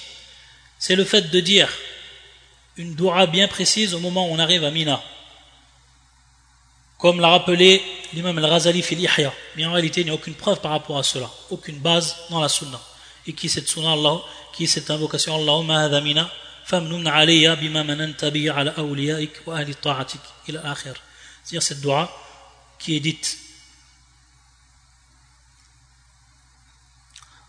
c'est 0.79 0.97
le 0.97 1.05
fait 1.05 1.31
de 1.31 1.41
dire 1.41 1.69
une 2.77 2.95
dua 2.95 3.27
bien 3.27 3.47
précise 3.47 3.95
au 3.95 4.01
moment 4.01 4.29
où 4.29 4.33
on 4.33 4.39
arrive 4.39 4.65
à 4.65 4.71
Mina. 4.71 5.03
Comme 6.99 7.21
l'a 7.21 7.29
rappelé 7.29 7.83
l'imam 8.13 8.37
al-Ghazali 8.39 8.83
fil 8.83 9.01
Ihya. 9.01 9.33
Mais 9.57 9.65
en 9.65 9.73
réalité, 9.73 10.01
il 10.01 10.05
n'y 10.05 10.11
a 10.11 10.15
aucune 10.15 10.35
preuve 10.35 10.61
par 10.61 10.73
rapport 10.73 10.99
à 10.99 11.03
cela. 11.03 11.31
Aucune 11.51 11.79
base 11.79 12.17
dans 12.31 12.41
la 12.41 12.49
sunna. 12.49 12.81
Et 13.27 13.33
qui 13.33 13.47
est 13.47 13.51
cette 13.51 13.69
sunna 13.69 13.93
Allah, 13.93 14.21
qui 14.53 14.67
cette 14.67 14.91
invocation 14.91 15.37
Allahumma 15.37 15.85
hadha 15.85 16.01
mina, 16.01 16.31
famnun 16.65 17.07
alayya 17.07 17.57
bima 17.57 17.85
mananta 17.85 18.27
ala 18.27 18.73
awliyaik 18.79 19.47
wa 19.47 19.57
ahli 19.57 19.75
ta'atik 19.75 20.21
ila 20.49 20.71
akhir. 20.71 20.95
C'est-à-dire 21.45 21.63
cette 21.63 21.81
dua 21.81 22.11
qui 22.79 22.97
est 22.97 23.01
dite. 23.01 23.39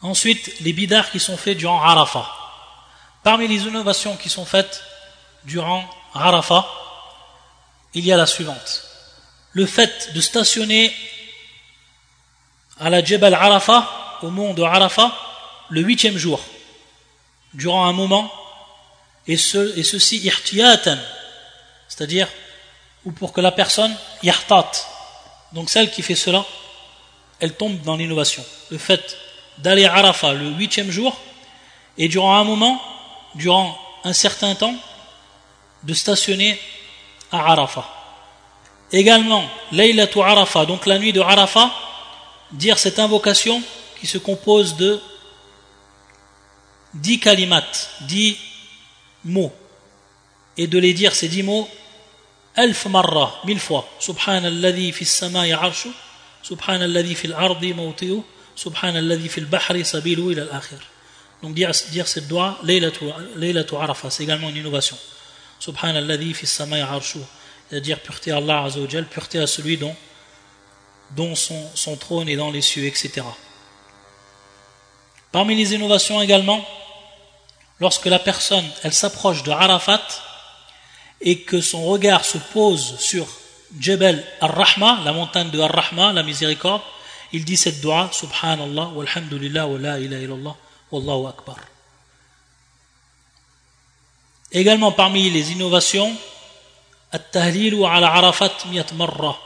Ensuite, 0.01 0.59
les 0.61 0.73
bidars 0.73 1.11
qui 1.11 1.19
sont 1.19 1.37
faits 1.37 1.57
durant 1.57 1.81
Arafah. 1.81 2.29
Parmi 3.23 3.47
les 3.47 3.63
innovations 3.63 4.17
qui 4.17 4.29
sont 4.29 4.45
faites 4.45 4.83
durant 5.43 5.87
Arafah, 6.13 6.67
il 7.93 8.05
y 8.05 8.11
a 8.11 8.17
la 8.17 8.25
suivante. 8.25 8.83
Le 9.51 9.65
fait 9.65 10.13
de 10.13 10.21
stationner 10.21 10.93
à 12.79 12.89
la 12.89 13.03
Jebel 13.03 13.33
Arafah, 13.33 14.17
au 14.23 14.29
mont 14.29 14.53
de 14.53 14.63
Arafah, 14.63 15.11
le 15.69 15.81
huitième 15.81 16.17
jour, 16.17 16.41
durant 17.53 17.85
un 17.85 17.93
moment, 17.93 18.31
et, 19.27 19.37
ce, 19.37 19.77
et 19.77 19.83
ceci 19.83 20.17
irtiyatan, 20.19 20.97
c'est-à-dire 21.87 22.27
ou 23.05 23.11
pour 23.11 23.33
que 23.33 23.41
la 23.41 23.51
personne 23.51 23.95
yartat, 24.23 24.71
donc 25.53 25.69
celle 25.69 25.91
qui 25.91 26.01
fait 26.01 26.15
cela, 26.15 26.45
elle 27.39 27.53
tombe 27.53 27.81
dans 27.81 27.95
l'innovation. 27.95 28.43
Le 28.69 28.77
fait 28.77 29.17
d'aller 29.57 29.85
à 29.85 29.95
Arafah 29.95 30.33
le 30.33 30.49
huitième 30.51 30.91
jour, 30.91 31.17
et 31.97 32.07
durant 32.07 32.35
un 32.35 32.43
moment, 32.43 32.81
durant 33.35 33.77
un 34.03 34.13
certain 34.13 34.55
temps, 34.55 34.75
de 35.83 35.93
stationner 35.93 36.59
à 37.31 37.51
Arafah. 37.51 37.87
Également, 38.91 39.43
Laylatou 39.71 40.21
Arafah, 40.21 40.65
donc 40.65 40.85
la 40.85 40.99
nuit 40.99 41.13
de 41.13 41.21
Arafah, 41.21 41.71
dire 42.51 42.77
cette 42.77 42.99
invocation 42.99 43.61
qui 43.99 44.07
se 44.07 44.17
compose 44.17 44.75
de 44.75 44.99
dix 46.93 47.19
kalimat, 47.19 47.63
dix 48.01 48.37
mots, 49.23 49.53
et 50.57 50.67
de 50.67 50.77
les 50.77 50.93
dire 50.93 51.15
ces 51.15 51.29
dix 51.29 51.43
mots 51.43 51.69
alf 52.55 52.85
marra, 52.87 53.39
mille 53.45 53.59
fois. 53.59 53.87
Subhanalladhi 53.99 54.91
fi 54.91 55.05
samai 55.05 55.53
arshu, 55.53 55.89
subhanalladhi 56.43 57.15
fi 57.15 57.27
al-ardi 57.27 57.73
mawti'u, 57.73 58.21
subhanalladhi 58.55 59.29
fi 59.29 59.39
al-bahri 59.41 59.85
sabilu 59.85 60.31
ila 60.31 60.43
al-akhir. 60.43 60.79
Donc 61.41 61.55
dire, 61.55 61.71
dire 61.89 62.07
cette 62.07 62.27
doigt, 62.27 62.59
Laylatou 62.63 63.77
Arafah, 63.77 64.09
c'est 64.09 64.23
également 64.23 64.49
une 64.49 64.57
innovation. 64.57 64.97
Subhanalladhi 65.59 66.33
fi 66.33 66.45
samai 66.45 66.81
arshu, 66.81 67.19
c'est-à-dire 67.69 67.99
pureté 67.99 68.31
à 68.31 68.37
Allah 68.37 68.63
Azzawajal, 68.63 69.05
pureté 69.05 69.39
à 69.39 69.47
celui 69.47 69.77
dont, 69.77 69.95
dont 71.15 71.35
son, 71.35 71.69
son 71.75 71.95
trône 71.95 72.29
est 72.29 72.35
dans 72.35 72.51
les 72.51 72.61
cieux, 72.61 72.85
etc. 72.85 73.23
Parmi 75.31 75.55
les 75.55 75.73
innovations 75.73 76.21
également, 76.21 76.65
lorsque 77.79 78.05
la 78.05 78.19
personne 78.19 78.65
elle 78.83 78.93
s'approche 78.93 79.43
de 79.43 79.51
Arafat 79.51 80.01
et 81.21 81.41
que 81.41 81.61
son 81.61 81.85
regard 81.85 82.25
se 82.25 82.37
pose 82.37 82.99
sur 82.99 83.27
Jebel 83.79 84.23
Ar-Rahma, 84.41 84.99
la 85.05 85.13
montagne 85.13 85.49
de 85.49 85.59
Ar-Rahma, 85.59 86.13
la 86.13 86.23
miséricorde, 86.23 86.81
il 87.33 87.45
dit 87.45 87.57
cette 87.57 87.81
dua 87.81 88.09
Subhanallah, 88.11 88.89
walhamdulillah, 88.89 89.67
wa 89.67 89.77
la 89.77 89.99
ilaha 89.99 90.21
illallah, 90.21 90.55
wallahu 90.91 91.27
akbar. 91.27 91.57
Également 94.51 94.91
parmi 94.91 95.29
les 95.29 95.51
innovations, 95.51 96.15
التهليل 97.13 97.83
على 97.83 98.05
عرفات 98.05 98.67
مئة 98.67 98.93
مرة 98.93 99.37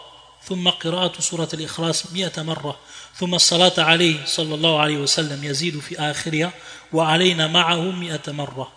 ثم 0.44 0.70
قراءة 0.70 1.22
سورة 1.22 1.50
الإخلاص 1.54 2.12
مئة 2.14 2.44
مرة 2.44 2.78
ثم 3.16 3.36
الصلاة 3.36 3.74
عليه 3.78 4.26
صلى 4.26 4.56
الله 4.56 4.80
عليه 4.80 4.98
وسلم 4.98 5.44
يزيد 5.44 5.80
في 5.80 6.00
آخرها 6.00 6.54
وعلينا 6.94 7.48
معه 7.48 7.82
مئة 7.82 8.32
مرة 8.32 8.72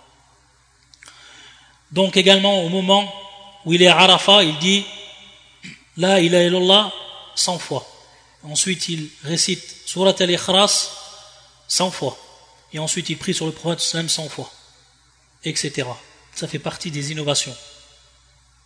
Donc 1.90 2.16
également 2.16 2.64
au 2.64 2.68
moment 2.68 3.12
où 3.64 3.72
il 3.72 3.82
est 3.82 3.86
à 3.86 3.98
Arafat, 3.98 4.44
il 4.44 4.58
dit 4.58 4.84
La 5.96 6.20
ilaha 6.20 6.42
illallah 6.44 6.92
100 7.36 7.58
fois. 7.58 7.86
Ensuite 8.48 8.88
il 8.88 9.08
récite 9.24 9.82
Surat 9.84 10.14
al-Ikhras 10.18 10.90
100 11.68 11.90
fois. 11.90 12.18
Et 12.72 12.78
ensuite 12.78 13.08
il 13.10 13.18
prie 13.18 13.34
sur 13.34 13.46
le 13.46 13.52
prophète 13.52 13.80
100 13.80 14.28
fois. 14.28 14.50
Etc. 15.44 15.86
Ça 16.34 16.48
fait 16.48 16.58
partie 16.58 16.90
des 16.90 17.12
innovations. 17.12 17.54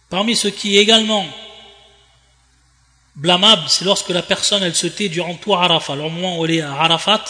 Parmi 0.09 0.37
ce 0.37 0.49
qui 0.49 0.77
est 0.77 0.83
également 0.83 1.27
blâmable, 3.17 3.63
c'est 3.69 3.85
lorsque 3.85 4.11
la 4.11 4.23
personne 4.23 4.63
elle 4.63 4.75
se 4.75 4.87
tait 4.87 5.09
durant 5.09 5.35
tout 5.35 5.55
Arafat. 5.55 5.95
Alors, 5.95 6.07
au 6.07 6.11
moment 6.11 6.39
où 6.39 6.45
elle 6.45 6.53
est 6.53 6.61
à 6.61 6.73
Arafat, 6.73 7.25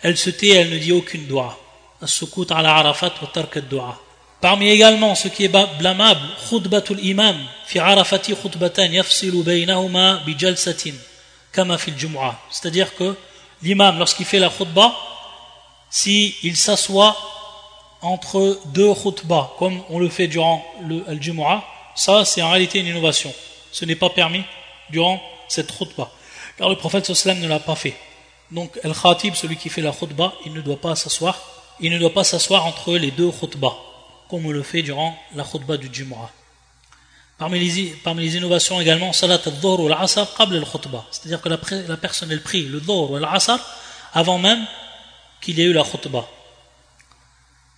elle 0.00 0.16
se 0.16 0.30
tait, 0.30 0.48
elle 0.48 0.70
ne 0.70 0.78
dit 0.78 0.92
aucune 0.92 1.26
doigt. 1.26 1.58
ala 2.00 2.76
Arafat 2.76 3.14
wa 3.20 4.00
Parmi 4.40 4.70
également 4.70 5.14
ce 5.16 5.28
qui 5.28 5.44
est 5.44 5.78
blâmable, 5.78 6.20
khutbatul 6.48 7.04
imam 7.04 7.36
fi 7.66 7.80
Arafati 7.80 8.34
khutbatan 8.34 8.92
yafsilu 8.92 9.42
baynahuma 9.42 10.22
bi 10.24 10.38
jalsatin 10.38 10.94
jum'a. 11.96 12.38
C'est-à-dire 12.50 12.94
que 12.94 13.16
l'imam 13.62 13.98
lorsqu'il 13.98 14.26
fait 14.26 14.38
la 14.38 14.48
khutbah, 14.48 14.94
si 15.90 16.36
il 16.42 16.56
s'assoit 16.56 17.16
entre 18.02 18.60
deux 18.66 18.94
khutbahs 18.94 19.50
comme 19.58 19.80
on 19.88 19.98
le 19.98 20.08
fait 20.08 20.28
durant 20.28 20.64
le 20.82 21.04
al-jum'a, 21.08 21.64
ça 21.94 22.24
c'est 22.24 22.42
en 22.42 22.50
réalité 22.50 22.80
une 22.80 22.86
innovation. 22.86 23.32
Ce 23.72 23.84
n'est 23.84 23.96
pas 23.96 24.10
permis 24.10 24.44
durant 24.90 25.20
cette 25.48 25.76
khutbah. 25.76 26.10
Car 26.56 26.68
le 26.68 26.76
prophète 26.76 27.12
sallam 27.12 27.40
ne 27.40 27.48
l'a 27.48 27.60
pas 27.60 27.76
fait. 27.76 27.96
Donc, 28.50 28.78
al-khatib, 28.82 29.34
celui 29.34 29.56
qui 29.56 29.68
fait 29.68 29.82
la 29.82 29.92
khutbah, 29.92 30.32
il 30.46 30.52
ne 30.54 30.60
doit 30.60 30.80
pas 30.80 30.96
s'asseoir. 30.96 31.38
Il 31.80 31.92
ne 31.92 31.98
doit 31.98 32.14
pas 32.14 32.24
s'asseoir 32.24 32.66
entre 32.66 32.94
les 32.94 33.10
deux 33.10 33.30
khutbahs, 33.30 33.76
comme 34.28 34.46
on 34.46 34.50
le 34.50 34.62
fait 34.62 34.82
durant 34.82 35.16
la 35.34 35.44
khutbah 35.44 35.76
du 35.76 35.88
Jumu'ah. 35.92 36.30
Parmi 37.38 37.60
les, 37.60 37.84
parmi 38.02 38.24
les 38.24 38.36
innovations 38.36 38.80
également, 38.80 39.12
salat 39.12 39.40
al-dhuhr 39.46 39.80
ou 39.80 39.86
al-asr 39.86 40.26
qabl 40.36 40.56
al-khutbah. 40.56 41.06
C'est-à-dire 41.10 41.40
que 41.40 41.48
la, 41.48 41.58
la, 41.86 41.96
personne, 41.96 42.32
elle 42.32 42.42
prie 42.42 42.64
le 42.64 42.80
dhuhr 42.80 43.12
ou 43.12 43.16
al-asr 43.16 43.58
avant 44.12 44.38
même 44.38 44.66
qu'il 45.40 45.58
y 45.58 45.62
ait 45.62 45.66
eu 45.66 45.72
la 45.72 45.84
khutbah. 45.84 46.28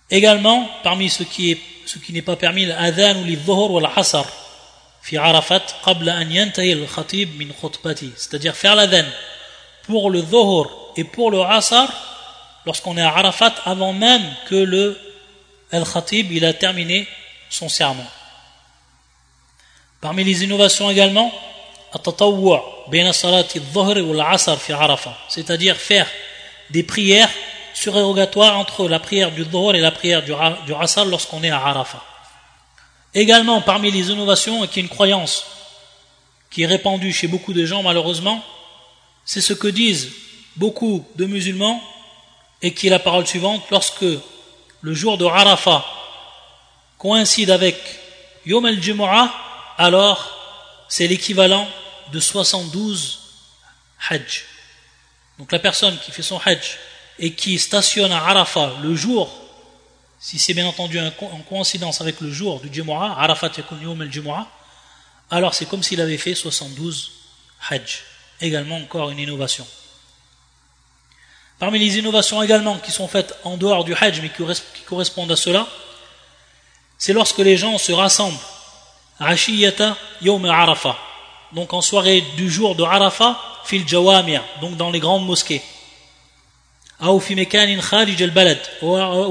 Également, 0.09 0.67
parmi 0.83 1.09
ce 1.09 1.23
qui 1.23 1.51
est 1.51 1.59
ce 1.85 1.99
qui 1.99 2.13
n'est 2.13 2.21
pas 2.21 2.35
permis, 2.35 2.65
l'adhan 2.65 3.21
ou 3.21 3.25
l'idhuhr 3.25 3.71
ou 3.71 3.79
l'asr 3.79 4.25
fi 5.01 5.17
Arafat 5.17 5.65
qabla 5.83 6.15
an 6.15 6.29
yantahi 6.29 6.73
al-khatib 6.73 7.37
min 7.37 7.49
khutbati. 7.59 8.11
C'est-à-dire 8.15 8.55
faire 8.55 8.75
l'adhan 8.75 9.05
pour 9.83 10.09
le 10.09 10.21
dhuhr 10.21 10.93
et 10.95 11.03
pour 11.03 11.31
le 11.31 11.41
asr 11.41 11.87
lorsqu'on 12.65 12.97
est 12.97 13.01
à 13.01 13.09
Arafat 13.09 13.55
avant 13.65 13.93
même 13.93 14.23
que 14.47 14.55
le 14.55 14.97
al-khatib 15.71 16.31
il 16.31 16.45
a 16.45 16.53
terminé 16.53 17.07
son 17.49 17.67
sermon. 17.67 18.05
Parmi 20.01 20.23
les 20.23 20.43
innovations 20.43 20.89
également, 20.89 21.31
c'est-à-dire 25.29 25.77
faire 25.77 26.07
des 26.71 26.83
prières 26.83 27.29
surérogatoire 27.73 28.57
entre 28.57 28.87
la 28.87 28.99
prière 28.99 29.31
du 29.31 29.45
Dhuhr 29.45 29.75
et 29.75 29.79
la 29.79 29.91
prière 29.91 30.23
du, 30.23 30.33
du 30.65 30.73
Asr 30.73 31.05
lorsqu'on 31.05 31.43
est 31.43 31.49
à 31.49 31.57
Arafat. 31.57 32.03
Également, 33.13 33.61
parmi 33.61 33.91
les 33.91 34.09
innovations, 34.09 34.63
et 34.63 34.67
qui 34.67 34.79
est 34.79 34.83
une 34.83 34.89
croyance 34.89 35.45
qui 36.49 36.63
est 36.63 36.67
répandue 36.67 37.13
chez 37.13 37.27
beaucoup 37.27 37.53
de 37.53 37.65
gens 37.65 37.81
malheureusement, 37.83 38.43
c'est 39.23 39.41
ce 39.41 39.53
que 39.53 39.67
disent 39.67 40.11
beaucoup 40.57 41.05
de 41.15 41.25
musulmans 41.25 41.81
et 42.61 42.73
qui 42.73 42.87
est 42.87 42.89
la 42.89 42.99
parole 42.99 43.25
suivante, 43.25 43.63
lorsque 43.71 44.05
le 44.81 44.93
jour 44.93 45.17
de 45.17 45.25
Arafat 45.25 45.85
coïncide 46.97 47.51
avec 47.51 47.77
Yom 48.45 48.65
al-Jumu'ah, 48.65 49.31
alors 49.81 50.37
c'est 50.87 51.07
l'équivalent 51.07 51.67
de 52.11 52.19
72 52.19 53.19
Hajj. 54.09 54.45
Donc 55.39 55.51
la 55.51 55.59
personne 55.59 55.97
qui 55.99 56.11
fait 56.11 56.21
son 56.21 56.39
Hajj 56.39 56.77
et 57.17 57.33
qui 57.33 57.57
stationne 57.57 58.11
à 58.11 58.17
Arafat 58.17 58.73
le 58.81 58.95
jour, 58.95 59.33
si 60.19 60.37
c'est 60.37 60.53
bien 60.53 60.67
entendu 60.67 60.99
en 60.99 61.39
coïncidence 61.49 61.99
avec 61.99 62.21
le 62.21 62.31
jour 62.31 62.59
du 62.59 62.71
Jumu'ah, 62.71 63.15
Arafat 63.17 63.51
yakun 63.57 63.77
Jumu'ah, 64.11 64.47
alors 65.31 65.55
c'est 65.55 65.65
comme 65.65 65.81
s'il 65.81 65.99
avait 65.99 66.17
fait 66.17 66.35
72 66.35 67.11
Hajj. 67.69 68.03
Également 68.39 68.77
encore 68.77 69.09
une 69.09 69.19
innovation. 69.19 69.65
Parmi 71.57 71.79
les 71.79 71.97
innovations 71.97 72.41
également 72.43 72.77
qui 72.77 72.91
sont 72.91 73.07
faites 73.07 73.35
en 73.43 73.57
dehors 73.57 73.83
du 73.83 73.95
Hajj 73.95 74.21
mais 74.21 74.29
qui 74.29 74.83
correspondent 74.85 75.31
à 75.31 75.35
cela, 75.35 75.67
c'est 76.99 77.13
lorsque 77.13 77.39
les 77.39 77.57
gens 77.57 77.79
se 77.79 77.91
rassemblent 77.91 78.37
Ashiyata 79.20 79.96
Yom 80.22 80.44
Arafat, 80.44 80.96
donc 81.52 81.72
en 81.72 81.80
soirée 81.80 82.22
du 82.36 82.50
jour 82.50 82.74
de 82.74 82.82
Arafat, 82.84 83.38
fil 83.64 83.86
Jawamia, 83.88 84.42
donc 84.60 84.76
dans 84.76 84.90
les 84.90 85.00
grandes 85.00 85.24
mosquées 85.24 85.62
ou 87.00 87.20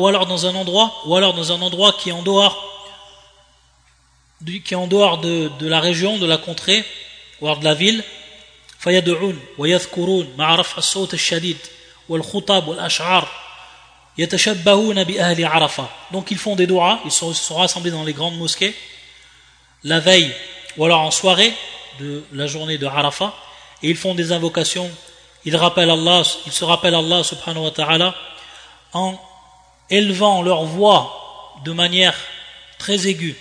alors 0.07 0.25
dans 0.27 0.45
un 0.45 0.55
endroit 0.55 1.01
ou 1.05 1.15
alors 1.15 1.33
dans 1.33 1.51
un 1.51 1.61
endroit 1.61 1.93
qui 1.93 2.09
est 2.09 2.13
en 2.13 2.21
dehors 2.21 2.71
qui 4.63 4.75
est 4.75 4.77
en 4.77 4.85
dehors 4.85 5.17
de, 5.17 5.49
de 5.59 5.67
la 5.67 5.79
région, 5.79 6.19
de 6.19 6.27
la 6.27 6.37
contrée, 6.37 6.85
voire 7.41 7.57
de 7.57 7.65
la 7.65 7.73
ville, 7.73 8.03
فيدعون 8.85 9.39
ويذكرون 9.57 10.33
مع 10.37 10.55
رفع 10.55 10.77
الصوت 10.77 11.13
الشديد 11.13 11.57
والخطب 12.09 12.67
والأشعار 12.67 13.27
يتشبهون 14.17 15.03
بأهل 15.03 15.45
عرفة 15.45 15.87
donc 16.11 16.29
ils 16.31 16.37
font 16.37 16.55
des 16.55 16.67
doigts 16.67 16.99
ils 17.05 17.11
sont, 17.11 17.33
sont 17.33 17.55
rassemblés 17.55 17.91
dans 17.91 18.03
les 18.03 18.13
grandes 18.13 18.37
mosquées 18.37 18.75
la 19.84 20.00
veille 20.00 20.34
ou 20.76 20.84
alors 20.84 21.00
en 21.00 21.10
soirée 21.10 21.52
de 21.98 22.24
la 22.32 22.46
journée 22.46 22.78
de 22.78 22.86
Arafat 22.86 23.34
et 23.82 23.90
ils 23.90 23.96
font 23.96 24.14
des 24.14 24.32
invocations. 24.32 24.90
Ils 25.44 25.56
rappellent 25.56 25.90
Allah 25.90 26.22
ils 26.46 26.52
se 26.52 26.64
rappellent 26.64 26.94
Allah 26.94 27.24
subhanahu 27.24 27.64
wa 27.64 27.70
ta'ala 27.70 28.14
en 28.92 29.18
élevant 29.88 30.42
leur 30.42 30.64
voix 30.64 31.60
de 31.64 31.72
manière 31.72 32.14
très 32.78 33.06
aiguë 33.06 33.36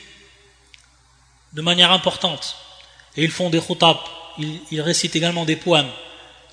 de 1.54 1.62
manière 1.62 1.91
importante. 1.91 2.56
Et 3.17 3.23
ils 3.23 3.32
font 3.32 3.49
des 3.49 3.60
khutab. 3.60 3.97
Ils, 4.38 4.82
récitent 4.82 5.15
également 5.15 5.43
des 5.43 5.58
poèmes 5.58 5.89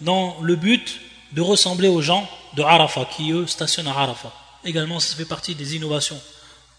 dans 0.00 0.36
le 0.40 0.56
but 0.56 1.00
de 1.32 1.40
ressembler 1.40 1.88
aux 1.88 2.02
gens 2.02 2.28
de 2.54 2.62
Arafat 2.62 3.04
qui 3.04 3.30
eux 3.30 3.46
stationnent 3.46 3.86
à 3.86 3.96
Arafat 3.96 4.32
également 4.64 4.98
ça 4.98 5.14
fait 5.14 5.24
partie 5.24 5.54
des 5.54 5.76
innovations 5.76 6.20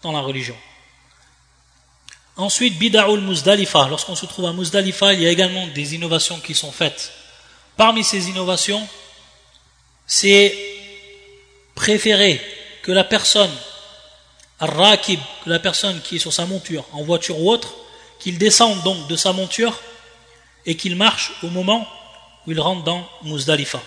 dans 0.02 0.12
la 0.12 0.20
religion 0.20 0.56
ensuite 2.38 2.78
bida'ul 2.78 3.20
muzdalifa 3.20 3.88
lorsqu'on 3.88 4.14
se 4.14 4.24
trouve 4.24 4.46
à 4.46 4.52
Muzdalifa 4.52 5.12
il 5.12 5.22
y 5.22 5.26
a 5.26 5.30
également 5.30 5.66
des 5.68 5.94
innovations 5.94 6.40
qui 6.40 6.54
sont 6.54 6.72
faites 6.72 7.12
parmi 7.76 8.02
ces 8.02 8.28
innovations 8.28 8.88
c'est 10.06 10.56
préférer 11.74 12.40
que 12.82 12.92
la 12.92 13.04
personne 13.04 13.50
rakib 14.58 15.20
que 15.44 15.50
la 15.50 15.58
personne 15.58 16.00
qui 16.00 16.16
est 16.16 16.20
sur 16.20 16.32
sa 16.32 16.46
monture 16.46 16.86
en 16.92 17.02
voiture 17.02 17.38
ou 17.38 17.50
autre 17.50 17.74
qu'il 18.18 18.38
descende 18.38 18.82
donc 18.82 19.06
de 19.08 19.16
sa 19.16 19.32
monture 19.32 19.78
et 20.66 20.76
qu'il 20.76 20.96
marche 20.96 21.32
au 21.42 21.48
moment 21.48 21.86
où 22.46 22.52
il 22.52 22.60
rentre 22.60 22.84
dans 22.84 23.08
Muzdalifa. 23.22 23.80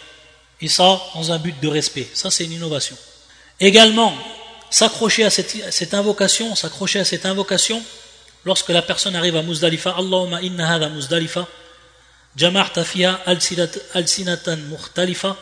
Et 0.62 0.68
ça, 0.68 1.02
dans 1.16 1.32
un 1.32 1.40
but 1.40 1.60
de 1.60 1.68
respect. 1.68 2.08
Ça, 2.14 2.32
c'est 2.32 2.46
une 2.46 2.54
innovation. 2.54 2.96
Également, 3.60 4.14
s'accrocher 4.70 5.24
à 5.24 5.30
cette, 5.30 5.94
invocation, 5.94 6.56
s'accrocher 6.56 7.00
à 7.00 7.06
cette 7.06 7.26
invocation, 7.26 7.84
lorsque 8.46 8.70
la 8.70 8.82
personne 8.82 9.16
arrive 9.16 9.36
à 9.36 9.44
Muzdalifa, 9.44 9.96
Allahumma 9.98 10.42
inna 10.42 10.74
hada 10.74 10.90
Muzdalifa, 10.90 11.48
jama'ta 12.36 12.84
fiha 12.84 13.20
al-sinatan 13.94 14.58
mukhtalifa, 14.70 15.38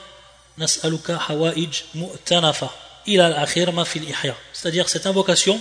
nas'aluka 0.58 1.18
hawaij 1.30 1.84
mu'tanafa, 1.96 2.72
ila 3.08 3.28
al-akhir 3.28 3.72
ma 3.72 3.86
fil 3.86 4.04
ihya. 4.04 4.36
C'est-à-dire 4.54 4.90
cette 4.90 5.06
invocation 5.06 5.60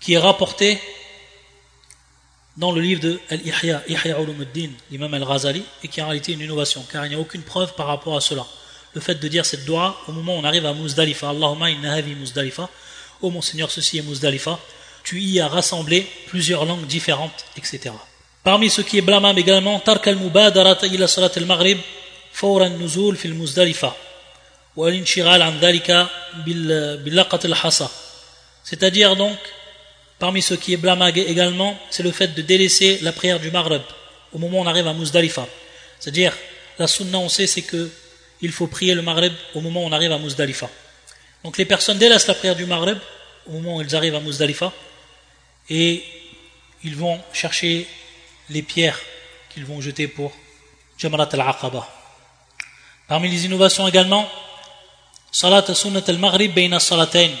qui 0.00 0.14
est 0.14 0.18
rapportée 0.18 0.80
dans 2.56 2.72
le 2.72 2.80
livre 2.80 3.02
de 3.02 3.20
Al-Ihya, 3.28 3.82
Ihya 3.86 4.20
Ulumuddin, 4.20 4.70
l'imam 4.90 5.12
Al-Ghazali, 5.12 5.62
et 5.82 5.88
qui 5.88 6.00
est 6.00 6.02
en 6.02 6.06
réalité 6.06 6.32
une 6.32 6.40
innovation, 6.40 6.84
car 6.90 7.04
il 7.04 7.10
n'y 7.10 7.14
a 7.14 7.18
aucune 7.18 7.42
preuve 7.42 7.74
par 7.74 7.86
rapport 7.86 8.16
à 8.16 8.20
cela. 8.20 8.46
Le 8.94 9.00
fait 9.00 9.16
de 9.16 9.28
dire 9.28 9.44
cette 9.44 9.66
dua 9.66 9.94
au 10.08 10.12
moment 10.12 10.36
où 10.36 10.40
on 10.40 10.44
arrive 10.44 10.64
à 10.64 10.72
Muzdalifa, 10.72 11.28
Allahumma 11.28 11.70
inna 11.70 11.92
havi 11.92 12.14
Muzdalifa, 12.14 12.70
oh 13.20 13.30
mon 13.30 13.42
Seigneur, 13.42 13.70
ceci 13.70 13.98
est 13.98 14.02
Muzdalifa, 14.02 14.58
tu 15.06 15.20
y 15.20 15.40
as 15.40 15.48
rassemblé 15.48 16.06
plusieurs 16.26 16.64
langues 16.64 16.86
différentes, 16.86 17.46
etc. 17.56 17.94
Parmi 18.42 18.68
ce 18.68 18.82
qui 18.82 18.98
est 18.98 19.06
blâmable 19.10 19.38
également, 19.38 19.78
tark 19.80 20.06
al-mubadarat 20.06 20.80
ila 20.82 21.06
salat 21.06 21.30
al-maghrib 21.36 21.78
fawra 22.32 22.68
nuzul 22.68 23.16
fil 23.16 23.34
muzdalifa 23.34 23.96
wa 24.76 24.88
al-inshiral 24.88 25.40
an 25.42 25.52
dhalika 25.52 26.10
bil 26.44 26.70
al-hasa. 27.44 27.90
C'est-à-dire 28.64 29.14
donc, 29.16 29.38
parmi 30.18 30.42
ce 30.42 30.54
qui 30.54 30.74
est 30.74 30.76
blâmable 30.76 31.20
également, 31.20 31.78
c'est 31.90 32.02
le 32.02 32.10
fait 32.10 32.34
de 32.34 32.42
délaisser 32.42 32.98
la 33.02 33.12
prière 33.12 33.38
du 33.38 33.50
maghrib 33.50 33.82
au 34.32 34.38
moment 34.38 34.58
où 34.58 34.62
on 34.62 34.66
arrive 34.66 34.88
à 34.88 34.92
Muzdalifa. 34.92 35.46
C'est-à-dire, 36.00 36.36
la 36.78 36.86
sunna, 36.86 37.18
on 37.18 37.28
sait, 37.28 37.46
c'est 37.46 37.62
que 37.62 37.90
il 38.42 38.52
faut 38.52 38.66
prier 38.66 38.94
le 38.94 39.02
Maghreb 39.02 39.32
au 39.54 39.60
moment 39.60 39.84
où 39.84 39.86
on 39.86 39.92
arrive 39.92 40.12
à 40.12 40.18
Muzdalifa. 40.18 40.68
Donc 41.44 41.56
les 41.58 41.64
personnes 41.64 41.98
délaissent 41.98 42.26
la 42.26 42.34
prière 42.34 42.56
du 42.56 42.66
Maghreb 42.66 42.98
au 43.48 43.52
moment 43.52 43.76
où 43.76 43.82
ils 43.82 43.96
arrivent 43.96 44.14
à 44.14 44.20
Muzdalifa 44.20 44.72
et 45.69 46.03
ils 46.83 46.95
vont 46.95 47.19
chercher 47.33 47.87
les 48.49 48.61
pierres 48.61 48.99
qu'ils 49.49 49.65
vont 49.65 49.81
jeter 49.81 50.07
pour 50.07 50.31
Jamrat 50.97 51.29
al-Aqaba. 51.31 51.87
Parmi 53.07 53.29
les 53.29 53.45
innovations 53.45 53.87
également, 53.87 54.29
Salat 55.31 55.73
sunnat 55.73 56.01
al-Maghrib 56.07 56.53
bayna 56.53 56.79
salatayn, 56.79 57.31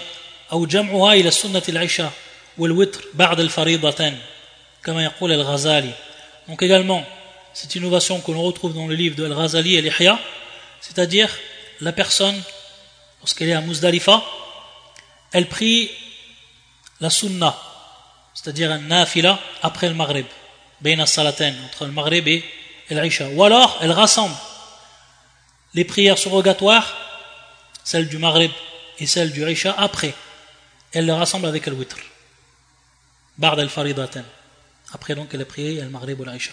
ou 0.51 0.69
jam'uha 0.69 1.17
ila 1.17 1.31
sunnat 1.31 1.61
al-Isha. 1.67 2.11
والوتر 2.57 3.05
بعد 3.13 3.39
الفريضتين 3.39 4.19
كما 4.83 5.03
يقول 5.03 5.31
الغزالي 5.31 5.93
donc 6.47 6.61
également 6.63 7.03
cette 7.53 7.75
innovation 7.75 8.19
que 8.19 8.31
l'on 8.31 8.41
retrouve 8.43 8.73
dans 8.73 8.87
le 8.87 8.95
livre 8.95 9.15
de 9.15 9.25
Al-Ghazali 9.25 9.75
et 9.75 9.81
l'Ihya 9.81 10.19
c'est-à-dire 10.81 11.29
la 11.79 11.91
personne 11.93 12.39
lorsqu'elle 13.21 13.49
est 13.49 13.53
à 13.53 13.61
Muzdalifa 13.61 14.21
elle 15.31 15.47
prie 15.47 15.89
la 16.99 17.09
sunna 17.09 17.57
c'est-à-dire 18.46 18.70
un 18.70 18.78
nafila 18.78 19.40
après 19.60 19.88
le 19.88 19.94
maghrib, 19.96 20.24
entre 20.80 21.84
le 21.84 21.90
maghrib 21.90 22.28
et 22.28 22.44
l'isha. 22.90 23.28
Ou 23.30 23.42
alors, 23.42 23.76
elle 23.82 23.90
rassemble 23.90 24.36
les 25.74 25.84
prières 25.84 26.16
surrogatoires, 26.16 26.96
celles 27.82 28.06
du 28.06 28.18
maghrib 28.18 28.52
et 29.00 29.06
celles 29.08 29.32
du 29.32 29.50
isha, 29.50 29.74
après. 29.76 30.14
Elle 30.92 31.06
les 31.06 31.12
rassemble 31.12 31.46
avec 31.46 31.66
le 31.66 31.72
witr. 31.72 31.96
Bard 33.36 33.58
al-faridaten. 33.58 34.24
Après 34.92 35.16
donc, 35.16 35.30
elle 35.32 35.42
a 35.42 35.44
prié 35.44 35.80
le 35.80 35.90
maghrib 35.90 36.20
ou 36.20 36.24
l'isha. 36.24 36.52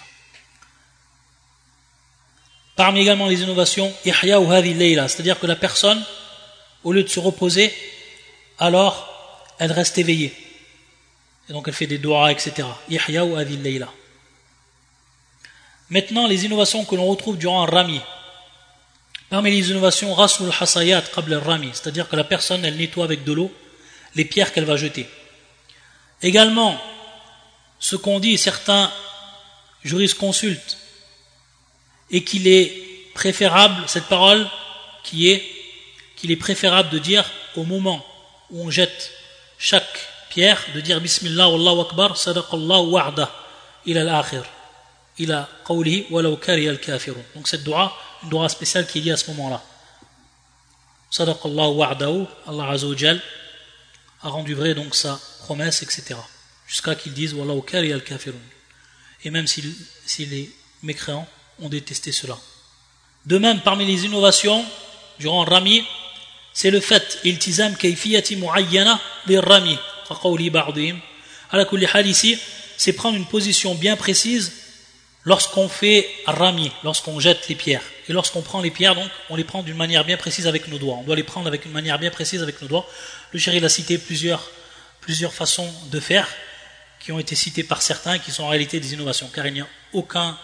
Parmi 2.76 3.02
également 3.02 3.28
les 3.28 3.40
innovations, 3.44 3.94
ihya 4.04 4.40
ou 4.40 4.52
hadi 4.52 4.96
c'est-à-dire 4.96 5.40
que 5.40 5.46
la 5.46 5.56
personne, 5.56 6.04
au 6.84 6.92
lieu 6.92 7.04
de 7.04 7.08
se 7.10 7.20
reposer, 7.20 7.72
alors 8.58 9.46
elle 9.60 9.72
reste 9.72 10.00
éveillée 10.00 10.43
et 11.50 11.54
donc 11.54 11.68
elle 11.68 11.74
fait 11.74 11.88
des 11.88 11.98
doigts 11.98 12.32
etc 12.32 12.68
ihya 12.90 13.26
ou 13.26 13.36
layla. 13.38 13.90
Maintenant 15.90 16.28
les 16.28 16.46
innovations 16.46 16.86
que 16.86 16.96
l'on 16.96 17.06
retrouve 17.06 17.38
durant 17.38 17.64
un 17.64 17.70
rami. 17.70 18.02
Parmi 19.30 19.52
les 19.52 19.70
innovations 19.70 20.14
rasul 20.14 20.52
hasayat 20.60 21.02
qabla 21.02 21.40
rami. 21.40 21.70
C'est-à-dire 21.74 22.08
que 22.08 22.16
la 22.16 22.24
personne 22.24 22.64
elle 22.66 22.78
nettoie 22.78 23.06
avec 23.06 23.24
de 23.24 23.34
l'eau 23.34 23.52
les 24.16 24.26
pierres 24.26 24.54
qu'elle 24.54 24.66
va 24.66 24.78
jeter. 24.78 25.08
Également, 26.22 26.80
ce 27.80 27.96
qu'on 27.96 28.20
dit, 28.20 28.38
certains 28.38 28.92
juristes 29.84 30.18
consultent, 30.18 30.78
et 32.10 32.24
qu'il 32.24 32.48
est 32.48 32.72
préférable, 33.14 33.84
cette 33.88 34.06
parole 34.06 34.48
qui 35.04 35.30
est 35.30 35.44
qu'il 36.16 36.32
est 36.32 36.38
préférable 36.38 36.90
de 36.90 37.00
dire 37.00 37.30
au 37.56 37.64
moment 37.64 38.06
où 38.50 38.66
on 38.66 38.70
jette 38.70 39.12
chaque 39.58 40.08
de 40.36 40.82
dire 40.82 41.00
Bismillah, 41.00 41.46
Allahu 41.46 41.82
Akbar, 41.82 42.18
Sadaqallahu 42.18 42.92
wa'da, 42.92 43.30
ila 43.86 44.02
al-akhir, 44.02 44.44
ila 45.20 45.48
qawlihi, 45.66 46.08
walau 46.10 46.38
kari 46.38 46.68
al-kafirun. 46.68 47.24
Donc 47.36 47.48
cette 47.48 47.64
dua, 47.64 47.94
une 48.24 48.30
dua 48.30 48.50
spéciale 48.50 48.88
qui 48.88 49.00
est 49.00 49.02
liée 49.02 49.12
à 49.12 49.18
ce 49.18 49.30
moment-là. 49.32 49.64
Sadaqallahu 51.12 51.76
wa'dahu, 51.76 52.26
Allah 52.48 52.70
Azza 52.70 52.88
wa 52.88 52.96
a 54.24 54.30
rendu 54.30 54.54
vrai 54.56 54.74
donc 54.74 54.96
sa 54.96 55.20
promesse, 55.44 55.84
etc. 55.84 56.16
Jusqu'à 56.68 56.96
qu'ils 56.96 57.14
disent 57.14 57.34
Wallah 57.34 57.62
al 57.74 58.04
kafirun. 58.04 58.38
Et 59.24 59.30
même 59.30 59.48
si, 59.48 59.64
les 60.20 60.52
mécréants 60.82 61.28
ont 61.62 61.70
détesté 61.70 62.12
cela. 62.12 62.38
De 63.26 63.38
même, 63.38 63.62
parmi 63.62 63.86
les 63.86 64.06
innovations 64.06 64.66
durant 65.20 65.44
Rami, 65.46 65.84
c'est 66.54 66.72
le 66.72 66.80
fait 66.80 67.20
iltizam 67.24 67.76
kayfiyati 67.76 68.36
muayyana 68.36 69.00
ici, 72.06 72.40
c'est 72.78 72.94
prendre 72.94 73.16
une 73.16 73.26
position 73.26 73.76
bien 73.76 73.96
précise 73.96 74.54
lorsqu'on 75.26 75.70
fait 75.70 76.10
Rami, 76.26 76.72
lorsqu'on 76.84 77.20
jette 77.20 77.48
les 77.48 77.56
pierres. 77.56 77.84
Et 78.10 78.14
lorsqu'on 78.14 78.42
prend 78.42 78.62
les 78.62 78.72
pierres, 78.72 78.96
donc, 78.96 79.10
on 79.30 79.36
les 79.36 79.44
prend 79.44 79.64
d'une 79.64 79.78
manière 79.78 80.04
bien 80.04 80.18
précise 80.18 80.48
avec 80.48 80.68
nos 80.68 80.78
doigts. 80.78 80.98
On 81.00 81.04
doit 81.04 81.16
les 81.16 81.24
prendre 81.24 81.48
avec 81.48 81.66
une 81.66 81.72
manière 81.72 81.98
bien 82.00 82.12
précise 82.12 82.42
avec 82.42 82.62
nos 82.62 82.68
doigts. 82.68 82.86
Le 83.32 83.40
chéri 83.40 83.64
a 83.64 83.70
cité 83.70 83.98
plusieurs 83.98 84.50
plusieurs 85.04 85.34
façons 85.34 85.70
de 85.92 86.00
faire 86.00 86.28
qui 87.00 87.12
ont 87.12 87.20
été 87.20 87.36
citées 87.36 87.64
par 87.64 87.82
certains 87.82 88.20
qui 88.20 88.32
sont 88.32 88.44
en 88.44 88.48
réalité 88.48 88.80
des 88.80 88.94
innovations, 88.94 89.30
car 89.36 89.46
il 89.46 89.54
n'y 89.54 89.62
a 89.62 89.68
aucun, 89.92 90.38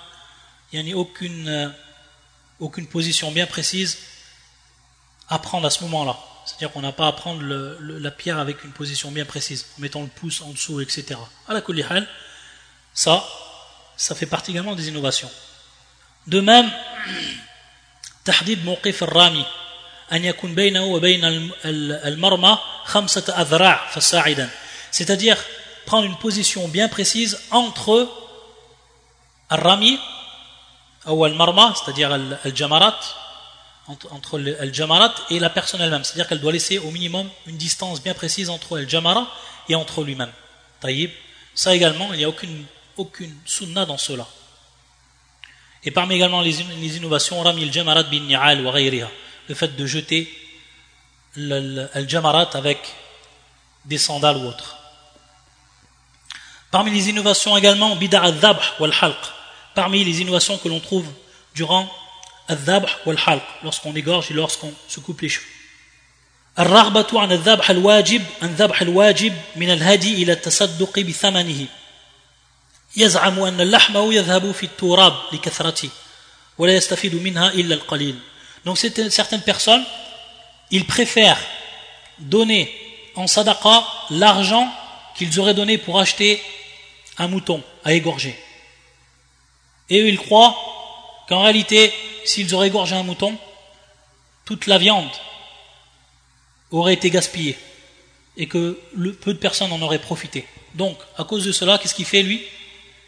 il 0.74 0.84
n'y 0.84 0.92
a 0.92 0.98
aucune, 0.98 1.48
euh, 1.48 1.70
aucune 2.60 2.86
position 2.86 3.32
bien 3.32 3.48
précise 3.48 3.98
à 5.30 5.40
prendre 5.40 5.66
à 5.66 5.70
ce 5.70 5.82
moment-là. 5.86 6.20
C'est-à-dire 6.50 6.72
qu'on 6.72 6.82
n'a 6.82 6.92
pas 6.92 7.08
à 7.08 7.12
prendre 7.12 7.44
la 7.44 8.12
pierre 8.12 8.40
avec 8.40 8.64
une 8.64 8.72
position 8.72 9.12
bien 9.12 9.26
précise, 9.26 9.68
en 9.78 9.82
mettant 9.82 10.02
le 10.02 10.08
pouce 10.08 10.42
en 10.42 10.50
dessous, 10.50 10.82
etc. 10.82 11.20
À 11.48 11.54
la 11.54 11.62
kulihal, 11.62 12.08
ça, 12.92 13.24
ça 13.96 14.16
fait 14.16 14.26
partie 14.26 14.50
également 14.52 14.74
des 14.74 14.88
innovations. 14.88 15.30
De 16.26 16.40
même, 16.40 16.70
tahdid 18.24 18.66
mawqif 18.66 19.04
al-rami, 19.04 19.46
c'est-à-dire 24.92 25.38
prendre 25.86 26.06
une 26.06 26.18
position 26.18 26.68
bien 26.68 26.88
précise 26.88 27.40
entre 27.52 28.10
Al-Rami 29.50 30.00
ou 31.06 31.24
Al-Marma, 31.26 31.76
c'est-à-dire 31.76 32.12
Al-Jamarat, 32.12 33.00
entre, 33.90 34.40
Al-Jamarat 34.60 35.16
et 35.30 35.40
la 35.40 35.50
personne 35.50 35.82
elle-même. 35.82 36.04
C'est-à-dire 36.04 36.28
qu'elle 36.28 36.40
doit 36.40 36.52
laisser 36.52 36.78
au 36.78 36.92
minimum 36.92 37.28
une 37.48 37.58
distance 37.58 38.02
bien 38.02 38.14
précise 38.14 38.50
entre 38.50 38.78
Al-Jamara 38.78 39.28
et 39.68 39.76
entre 39.76 40.04
lui-même. 40.04 40.32
Ça 41.56 41.76
également, 41.76 42.14
il 42.14 42.20
n'y 42.20 42.24
a 42.24 42.30
aucune, 42.30 42.66
aucune 42.98 43.36
sunna 43.46 43.86
dans 43.86 43.98
cela. 43.98 44.28
Et 45.84 45.92
parmi 45.92 46.16
également 46.16 46.42
les, 46.42 46.62
innovations, 46.98 47.42
Rami 47.42 47.64
al-Jamarat 47.64 48.04
bin 48.04 48.20
Ni'al 48.22 48.66
wa 48.66 48.74
le 48.74 49.56
fait 49.56 49.76
de 49.76 49.86
jeter 49.86 50.30
al-Jamarat 51.94 52.50
avec 52.54 52.80
des 53.86 53.98
sandales 53.98 54.38
ou 54.38 54.48
autres. 54.48 54.78
Parmi 56.70 56.92
les 56.92 57.10
innovations 57.10 57.58
également, 57.58 57.96
bida 57.96 58.22
al-dhabh 58.22 58.60
wal-halq. 58.80 59.18
Parmi 59.74 60.04
les 60.04 60.22
innovations 60.22 60.58
que 60.58 60.68
l'on 60.68 60.80
trouve 60.80 61.08
durant 61.56 61.90
al-dhabh 62.49 62.87
wal-halq, 63.07 63.43
lorsqu'on 63.63 63.95
égorge 63.95 64.31
et 64.31 64.35
lorsqu'on 64.35 64.73
se 64.89 65.01
coupe 65.01 65.21
les 65.21 65.29
cheveux. 65.29 65.47
الرغبة 66.59 67.21
عن 67.21 67.33
الذبح 67.33 67.71
الواجب 67.71 68.23
عن 68.43 68.55
ذبح 68.55 68.83
الواجب 68.83 69.35
من 69.57 69.71
الهدي 69.71 70.23
إلى 70.23 70.33
التصدق 70.33 71.01
بثمنه 71.01 71.67
يزعم 72.97 73.41
أن 73.41 73.61
اللحمه 73.61 74.15
يذهب 74.15 74.53
في 74.53 74.63
التراب 74.63 75.15
لكثرته 75.33 75.91
ولا 76.59 76.75
يستفيد 76.75 77.15
منها 77.15 77.49
إلا 77.49 77.75
القليل 77.75 78.19
donc 78.65 78.79
certaines 78.79 79.43
personnes 79.43 79.85
ils 80.71 80.87
préfèrent 80.87 81.41
donner 82.21 82.73
en 83.17 83.27
sadaqa 83.27 83.85
l'argent 84.11 84.73
qu'ils 85.17 85.41
auraient 85.41 85.55
donné 85.55 85.79
pour 85.79 85.99
acheter 86.01 86.43
un 87.19 87.29
mouton 87.29 87.63
à 87.85 87.93
égorger. 87.93 88.37
Et 89.91 90.01
eux, 90.01 90.09
ils 90.09 90.19
croient 90.19 90.57
qu'en 91.29 91.43
réalité, 91.43 91.93
s'ils 92.30 92.54
auraient 92.54 92.68
égorgé 92.68 92.96
un 92.96 93.04
mouton, 93.04 93.36
toute 94.46 94.68
la 94.68 94.78
viande 94.78 95.10
aurait 96.72 96.94
été 96.94 97.10
gaspillée 97.10 97.58
et 98.38 98.48
que 98.48 98.80
peu 99.22 99.34
de 99.34 99.40
personnes 99.40 99.72
en 99.72 99.82
auraient 99.82 100.00
profité. 100.00 100.46
Donc, 100.76 100.98
à 101.18 101.24
cause 101.24 101.44
de 101.44 101.52
cela, 101.52 101.80
qu'est-ce 101.80 101.96
qu'il 101.96 102.06
fait 102.06 102.22
lui? 102.22 102.42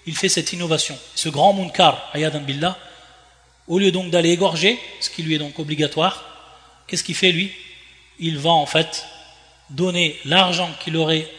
Il 0.08 0.18
fait 0.18 0.30
cette 0.30 0.52
innovation. 0.54 0.98
Ce 1.14 1.30
grand 1.30 1.54
munkar, 1.54 2.10
ayadan 2.14 2.42
billah, 2.42 2.78
au 3.68 3.78
lieu 3.78 3.92
donc 3.92 4.10
d'aller 4.10 4.32
égorger, 4.32 4.80
ce 5.00 5.12
qui 5.12 5.22
lui 5.22 5.36
est 5.36 5.40
donc 5.40 5.60
obligatoire, 5.60 6.26
qu'est-ce 6.88 7.04
qu'il 7.04 7.16
fait 7.16 7.32
lui? 7.32 7.52
Il 8.18 8.40
va 8.40 8.50
en 8.50 8.66
fait 8.66 9.06
donner 9.70 10.20
l'argent 10.26 10.70
qu'il 10.84 10.98
aurait 10.98 11.30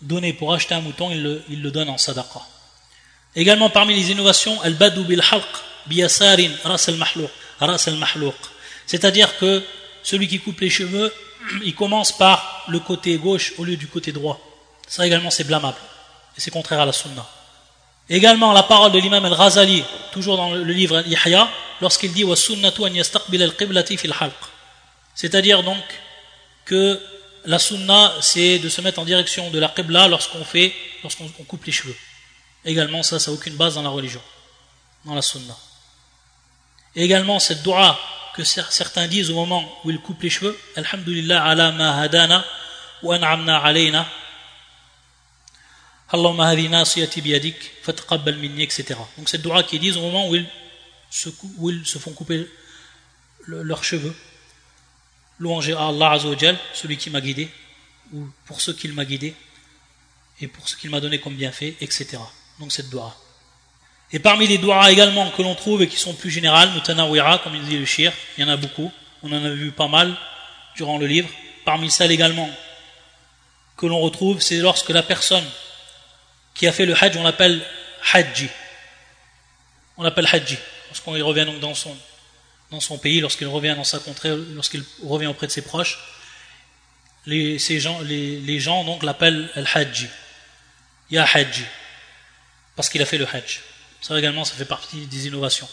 donné 0.00 0.32
pour 0.32 0.52
acheter 0.52 0.74
un 0.74 0.80
mouton, 0.80 1.12
il 1.12 1.22
le, 1.22 1.70
donne 1.70 1.88
en 1.88 1.98
sadaqa. 1.98 2.42
Également 3.36 3.70
parmi 3.70 3.94
les 3.94 4.10
innovations, 4.10 4.60
al-badu 4.62 5.04
bil 5.04 5.22
halq 5.30 5.71
biyasarin 5.86 6.50
ras 6.64 6.88
al 6.88 8.32
C'est-à-dire 8.86 9.38
que 9.38 9.62
celui 10.02 10.28
qui 10.28 10.40
coupe 10.40 10.60
les 10.60 10.70
cheveux, 10.70 11.12
il 11.64 11.74
commence 11.74 12.12
par 12.12 12.64
le 12.68 12.80
côté 12.80 13.16
gauche 13.16 13.52
au 13.58 13.64
lieu 13.64 13.76
du 13.76 13.86
côté 13.86 14.12
droit. 14.12 14.40
Ça 14.86 15.06
également 15.06 15.30
c'est 15.30 15.44
blâmable. 15.44 15.78
Et 16.36 16.40
c'est 16.40 16.50
contraire 16.50 16.80
à 16.80 16.86
la 16.86 16.92
sunna. 16.92 17.26
Également 18.08 18.52
la 18.52 18.62
parole 18.62 18.92
de 18.92 18.98
l'imam 18.98 19.24
al-Ghazali, 19.24 19.84
toujours 20.12 20.36
dans 20.36 20.50
le 20.50 20.64
livre 20.64 21.02
Yahya, 21.06 21.48
lorsqu'il 21.80 22.12
dit 22.12 22.24
sunnatu 22.36 22.84
al-qiblati 22.84 23.96
fil 23.96 24.14
halq. 24.18 24.34
C'est-à-dire 25.14 25.62
donc 25.62 25.82
que 26.64 27.00
la 27.44 27.58
sunna, 27.58 28.12
c'est 28.20 28.58
de 28.58 28.68
se 28.68 28.80
mettre 28.80 28.98
en 28.98 29.04
direction 29.04 29.50
de 29.50 29.58
la 29.58 29.68
qibla 29.68 30.08
lorsqu'on 30.08 30.44
fait, 30.44 30.72
lorsqu'on 31.02 31.28
coupe 31.28 31.64
les 31.64 31.72
cheveux. 31.72 31.96
Également, 32.64 33.02
ça, 33.02 33.18
ça 33.18 33.30
n'a 33.30 33.36
aucune 33.36 33.56
base 33.56 33.74
dans 33.74 33.82
la 33.82 33.88
religion, 33.88 34.22
dans 35.04 35.14
la 35.14 35.22
sunna. 35.22 35.56
Également, 36.96 37.38
cette 37.38 37.62
dua 37.62 37.98
que 38.34 38.44
certains 38.44 39.08
disent 39.08 39.30
au 39.30 39.34
moment 39.34 39.80
où 39.84 39.90
ils 39.90 40.00
coupent 40.00 40.22
les 40.22 40.30
cheveux, 40.30 40.58
Alhamdulillah 40.76 41.44
ala 41.44 41.72
ma 41.72 42.00
hadana 42.00 42.44
wa 43.02 43.16
an'amna 43.16 43.58
alayna. 43.58 44.08
Allahumma 46.10 46.48
hadina 46.48 46.84
siyati 46.84 47.20
biyadik 47.20 47.56
fataqabbal 47.82 48.36
minni, 48.36 48.62
etc. 48.62 48.94
Donc 49.16 49.28
cette 49.28 49.42
dua 49.42 49.62
qu'ils 49.62 49.80
disent 49.80 49.96
au 49.96 50.02
moment 50.02 50.28
où 50.28 50.36
ils 50.36 50.46
se, 51.10 51.98
font 51.98 52.12
couper 52.12 52.48
leurs 53.46 53.84
cheveux 53.84 54.14
louanger 55.38 55.72
à 55.72 55.88
Allah 55.88 56.12
Azzawajal, 56.12 56.56
celui 56.72 56.96
qui 56.96 57.10
m'a 57.10 57.20
guidé, 57.20 57.50
ou 58.12 58.28
pour 58.46 58.60
ce 58.60 58.70
qu'il 58.70 58.92
m'a 58.92 59.04
guidé, 59.04 59.34
et 60.40 60.46
pour 60.46 60.68
ce 60.68 60.76
qu'il 60.76 60.90
m'a 60.90 61.00
donné 61.00 61.18
comme 61.18 61.34
bienfait, 61.34 61.76
etc. 61.80 62.18
Donc 62.60 62.72
cette 62.72 62.90
dua. 62.90 63.16
Et 64.12 64.18
parmi 64.18 64.46
les 64.46 64.58
doigts 64.58 64.90
également 64.90 65.30
que 65.30 65.42
l'on 65.42 65.54
trouve 65.54 65.82
et 65.82 65.88
qui 65.88 65.96
sont 65.96 66.12
plus 66.14 66.30
générales, 66.30 66.70
mutanawira, 66.72 67.38
comme 67.38 67.54
il 67.54 67.64
dit 67.64 67.78
le 67.78 67.86
shir, 67.86 68.12
il 68.36 68.42
y 68.42 68.44
en 68.44 68.50
a 68.50 68.56
beaucoup, 68.56 68.92
on 69.22 69.32
en 69.32 69.44
a 69.44 69.50
vu 69.50 69.72
pas 69.72 69.88
mal 69.88 70.14
durant 70.76 70.98
le 70.98 71.06
livre. 71.06 71.28
Parmi 71.64 71.90
celles 71.90 72.12
également 72.12 72.50
que 73.76 73.86
l'on 73.86 74.00
retrouve, 74.00 74.40
c'est 74.40 74.58
lorsque 74.58 74.90
la 74.90 75.02
personne 75.02 75.44
qui 76.54 76.66
a 76.66 76.72
fait 76.72 76.84
le 76.84 76.94
hajj, 76.94 77.16
on 77.16 77.22
l'appelle 77.22 77.64
hajji. 78.12 78.48
On 79.96 80.02
l'appelle 80.02 80.28
hajji, 80.30 80.58
lorsqu'on 80.88 81.12
revient 81.12 81.46
donc 81.46 81.60
dans 81.60 81.74
son 81.74 81.96
dans 82.70 82.80
son 82.80 82.96
pays, 82.96 83.20
lorsqu'il 83.20 83.46
revient 83.46 83.74
dans 83.76 83.84
sa 83.84 83.98
contrée, 83.98 84.34
lorsqu'il 84.54 84.82
revient 85.04 85.26
auprès 85.26 85.46
de 85.46 85.52
ses 85.52 85.60
proches, 85.60 85.98
les, 87.26 87.58
ces 87.58 87.78
gens, 87.78 88.00
les, 88.00 88.40
les 88.40 88.60
gens 88.60 88.82
donc 88.84 89.02
l'appellent 89.02 89.50
Al-Hajj. 89.54 90.08
Ya 91.10 91.24
Hajj. 91.24 91.64
Parce 92.74 92.88
qu'il 92.88 93.02
a 93.02 93.04
fait 93.04 93.18
le 93.18 93.26
Hajj. 93.30 93.60
Ça 94.02 94.18
également, 94.18 94.44
ça 94.44 94.54
fait 94.54 94.64
partie 94.64 95.06
des 95.06 95.28
innovations. 95.28 95.68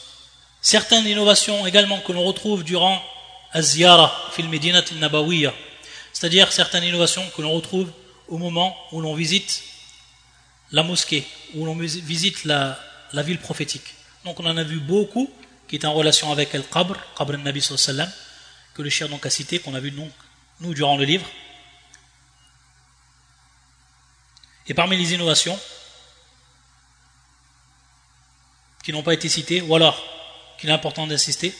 Certaines 0.62 1.08
innovations 1.08 1.66
également 1.66 2.00
que 2.00 2.12
l'on 2.12 2.24
retrouve 2.24 2.64
durant 2.64 3.02
Az-Ziyara, 3.54 4.30
fil 4.32 4.48
Medinat 4.48 4.86
Nabawiya. 5.00 5.52
C'est-à-dire 6.14 6.52
certaines 6.52 6.84
innovations 6.84 7.28
que 7.36 7.42
l'on 7.42 7.52
retrouve 7.52 7.90
au 8.28 8.38
moment 8.38 8.78
où 8.92 9.02
l'on 9.02 9.16
visite 9.16 9.64
la 10.72 10.84
mosquée, 10.84 11.26
où 11.56 11.66
l'on 11.66 11.76
visite 11.76 12.46
la, 12.46 12.80
ville 13.14 13.40
prophétique. 13.40 13.96
Donc 14.26 14.40
on 14.40 14.46
en 14.46 14.58
a 14.58 14.64
vu 14.64 14.80
beaucoup 14.80 15.32
qui 15.68 15.78
est 15.78 15.86
en 15.86 15.94
relation 15.94 16.32
avec 16.32 16.54
El 16.54 16.64
Qabr, 16.64 16.98
al-Nabi 17.18 17.62
sallam, 17.62 18.12
que 18.76 18.84
le 18.84 18.92
cher 18.92 19.10
donc 19.10 19.26
a 19.26 19.32
cité, 19.32 19.58
qu'on 19.58 19.74
a 19.74 19.80
vu 19.80 19.92
nous, 19.92 20.10
nous 20.60 20.76
durant 20.76 20.98
le 20.98 21.06
livre. 21.06 21.26
Et 24.68 24.76
parmi 24.76 24.98
les 24.98 25.14
innovations 25.14 25.60
qui 28.84 28.92
n'ont 28.92 29.04
pas 29.04 29.14
été 29.14 29.30
cités, 29.30 29.62
ou 29.62 29.76
alors 29.76 30.02
qu'il 30.58 30.70
est 30.70 30.74
important 30.74 31.08
d'insister. 31.08 31.56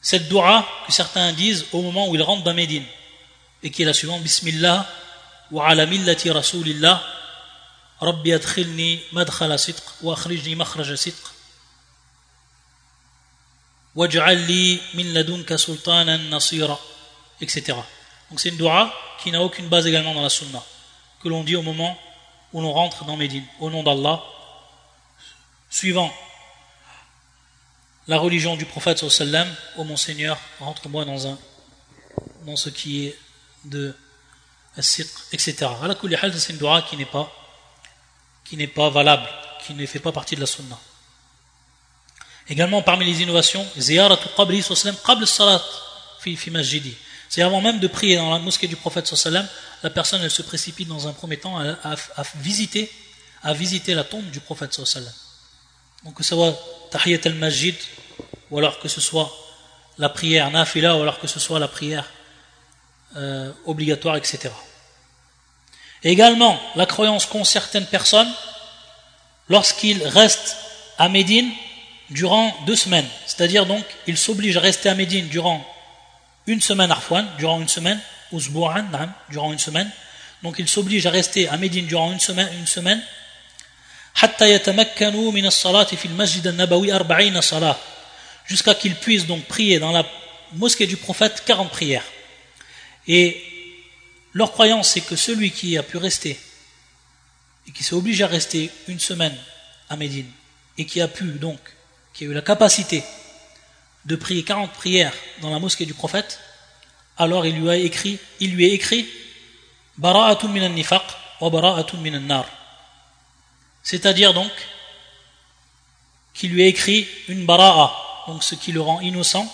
Cette 0.00 0.28
doua 0.28 0.66
que 0.86 0.92
certains 0.92 1.32
disent 1.32 1.66
au 1.72 1.82
moment 1.82 2.08
où 2.08 2.14
ils 2.14 2.22
rentrent 2.22 2.44
dans 2.44 2.54
Médine, 2.54 2.84
et 3.62 3.70
qui 3.70 3.82
est 3.82 3.86
la 3.86 3.94
suivante 3.94 4.22
Bismillah 4.22 4.86
wa 5.50 5.68
ala 5.68 5.86
millati 5.86 6.30
rasulillah, 6.30 7.02
Rabbi 8.00 8.32
adkhilni 8.32 9.00
madkhala 9.12 9.56
sidq 9.58 9.82
wa 10.02 10.14
akhrijni 10.14 10.54
makhraja 10.54 10.96
sidq. 10.96 11.16
Waj'al 13.94 14.38
li 14.46 14.80
min 14.94 15.14
ladunka 15.14 15.56
sultanan 15.56 16.28
nasira, 16.28 16.78
etc. 17.40 17.78
Donc 18.30 18.38
c'est 18.40 18.50
une 18.50 18.58
doua 18.58 18.92
qui 19.22 19.30
n'a 19.30 19.40
aucune 19.42 19.68
base 19.68 19.86
également 19.86 20.14
dans 20.14 20.22
la 20.22 20.28
sunna, 20.28 20.62
que 21.22 21.28
l'on 21.28 21.42
dit 21.42 21.56
au 21.56 21.62
moment 21.62 21.98
où 22.56 22.62
l'on 22.62 22.72
rentre 22.72 23.04
dans 23.04 23.18
Médine, 23.18 23.44
au 23.60 23.68
nom 23.68 23.82
d'Allah, 23.82 24.24
suivant 25.68 26.10
la 28.08 28.16
religion 28.16 28.56
du 28.56 28.64
prophète 28.64 29.06
sallam, 29.10 29.46
ô 29.76 29.84
mon 29.84 29.98
Seigneur, 29.98 30.38
rentre-moi 30.58 31.04
dans 31.04 31.26
un 31.26 31.38
dans 32.46 32.56
ce 32.56 32.70
qui 32.70 33.08
est 33.08 33.18
de 33.66 33.94
etc. 34.78 35.66
C'est 36.38 36.52
une 36.52 36.56
dua 36.56 36.80
qui 36.80 36.96
n'est 36.96 37.04
pas 37.04 37.30
qui 38.42 38.56
n'est 38.56 38.68
pas 38.68 38.88
valable, 38.88 39.28
qui 39.66 39.74
ne 39.74 39.84
fait 39.84 39.98
pas 39.98 40.12
partie 40.12 40.34
de 40.34 40.40
la 40.40 40.46
sunna. 40.46 40.78
Également 42.48 42.80
parmi 42.80 43.04
les 43.04 43.20
innovations, 43.20 43.66
ziyaratu 43.76 44.28
qabri 44.34 44.62
sallam 44.62 44.96
qabl 45.04 45.26
salat 45.26 45.62
fi, 46.20 46.34
fi 46.36 46.50
masjidi. 46.50 46.96
C'est 47.28 47.42
avant 47.42 47.60
même 47.60 47.80
de 47.80 47.86
prier 47.86 48.16
dans 48.16 48.30
la 48.30 48.38
mosquée 48.38 48.66
du 48.66 48.76
prophète 48.76 49.14
sallam, 49.14 49.46
la 49.86 49.90
personne 49.90 50.20
elle 50.24 50.32
se 50.32 50.42
précipite 50.42 50.88
dans 50.88 51.06
un 51.06 51.12
premier 51.12 51.36
temps 51.36 51.60
à, 51.60 51.94
visiter 52.34 52.90
à 53.44 53.52
visiter 53.52 53.94
la 53.94 54.02
tombe 54.02 54.28
du 54.30 54.40
prophète 54.40 54.72
sallam. 54.72 55.12
Donc 56.04 56.14
que 56.14 56.24
ce 56.24 56.34
soit 56.34 56.58
tahiyat 56.90 57.20
al-masjid 57.24 57.76
ou 58.50 58.58
alors 58.58 58.80
que 58.80 58.88
ce 58.88 59.00
soit 59.00 59.32
la 59.96 60.08
prière 60.08 60.50
nafila 60.50 60.96
ou 60.96 61.02
alors 61.02 61.20
que 61.20 61.28
ce 61.28 61.38
soit 61.38 61.60
la 61.60 61.68
prière 61.68 62.10
euh, 63.14 63.52
obligatoire, 63.64 64.16
etc. 64.16 64.50
Également, 66.02 66.58
la 66.74 66.86
croyance 66.86 67.24
qu'ont 67.24 67.44
certaines 67.44 67.86
personnes 67.86 68.32
lorsqu'ils 69.48 70.02
restent 70.02 70.56
à 70.98 71.08
Médine 71.08 71.48
durant 72.10 72.52
deux 72.66 72.74
semaines. 72.74 73.08
C'est-à-dire 73.26 73.66
donc, 73.66 73.84
ils 74.08 74.18
s'obligent 74.18 74.56
à 74.56 74.62
rester 74.62 74.88
à 74.88 74.96
Médine 74.96 75.28
durant 75.28 75.64
une 76.48 76.60
semaine 76.60 76.90
arfouane, 76.90 77.28
durant 77.38 77.60
une 77.60 77.68
semaine, 77.68 78.00
ou 78.32 78.40
durant 78.40 79.52
une 79.52 79.58
semaine. 79.58 79.90
Donc 80.42 80.56
ils 80.58 80.68
s'obligent 80.68 81.06
à 81.06 81.10
rester 81.10 81.48
à 81.48 81.56
Médine 81.56 81.86
durant 81.86 82.12
une 82.12 82.20
semaine, 82.20 82.48
une 82.58 82.66
semaine 82.66 83.02
jusqu'à 88.46 88.74
qu'ils 88.74 88.94
puissent 88.94 89.26
donc 89.26 89.44
prier 89.44 89.78
dans 89.78 89.92
la 89.92 90.06
mosquée 90.52 90.86
du 90.86 90.96
prophète 90.96 91.42
40 91.44 91.70
prières. 91.70 92.04
Et 93.08 93.42
leur 94.32 94.52
croyance, 94.52 94.90
c'est 94.90 95.00
que 95.00 95.16
celui 95.16 95.50
qui 95.50 95.76
a 95.76 95.82
pu 95.82 95.96
rester 95.96 96.38
et 97.66 97.72
qui 97.72 97.82
s'est 97.82 97.94
obligé 97.94 98.24
à 98.24 98.28
rester 98.28 98.70
une 98.88 99.00
semaine 99.00 99.36
à 99.88 99.96
Médine 99.96 100.30
et 100.78 100.86
qui 100.86 101.00
a 101.00 101.08
pu 101.08 101.24
donc, 101.24 101.58
qui 102.14 102.24
a 102.24 102.26
eu 102.28 102.34
la 102.34 102.42
capacité 102.42 103.02
de 104.04 104.16
prier 104.16 104.44
40 104.44 104.72
prières 104.72 105.14
dans 105.40 105.50
la 105.50 105.58
mosquée 105.58 105.84
du 105.84 105.94
prophète, 105.94 106.38
alors 107.18 107.46
il 107.46 107.56
lui 107.56 107.70
a 107.70 107.76
écrit, 107.76 108.18
il 108.40 108.52
lui 108.52 108.70
a 108.70 108.74
écrit 108.74 109.08
Bara'atun 109.98 110.48
minan 110.48 110.70
nifaq 110.70 111.02
wa 111.40 111.50
bara'atun 111.50 111.98
minan 111.98 112.20
nar. 112.20 112.46
C'est-à-dire 113.82 114.34
donc 114.34 114.50
qu'il 116.34 116.50
lui 116.50 116.62
a 116.62 116.66
écrit 116.66 117.08
une 117.28 117.46
bara'a, 117.46 118.24
donc 118.26 118.44
ce 118.44 118.54
qui 118.54 118.72
le 118.72 118.80
rend 118.80 119.00
innocent 119.00 119.50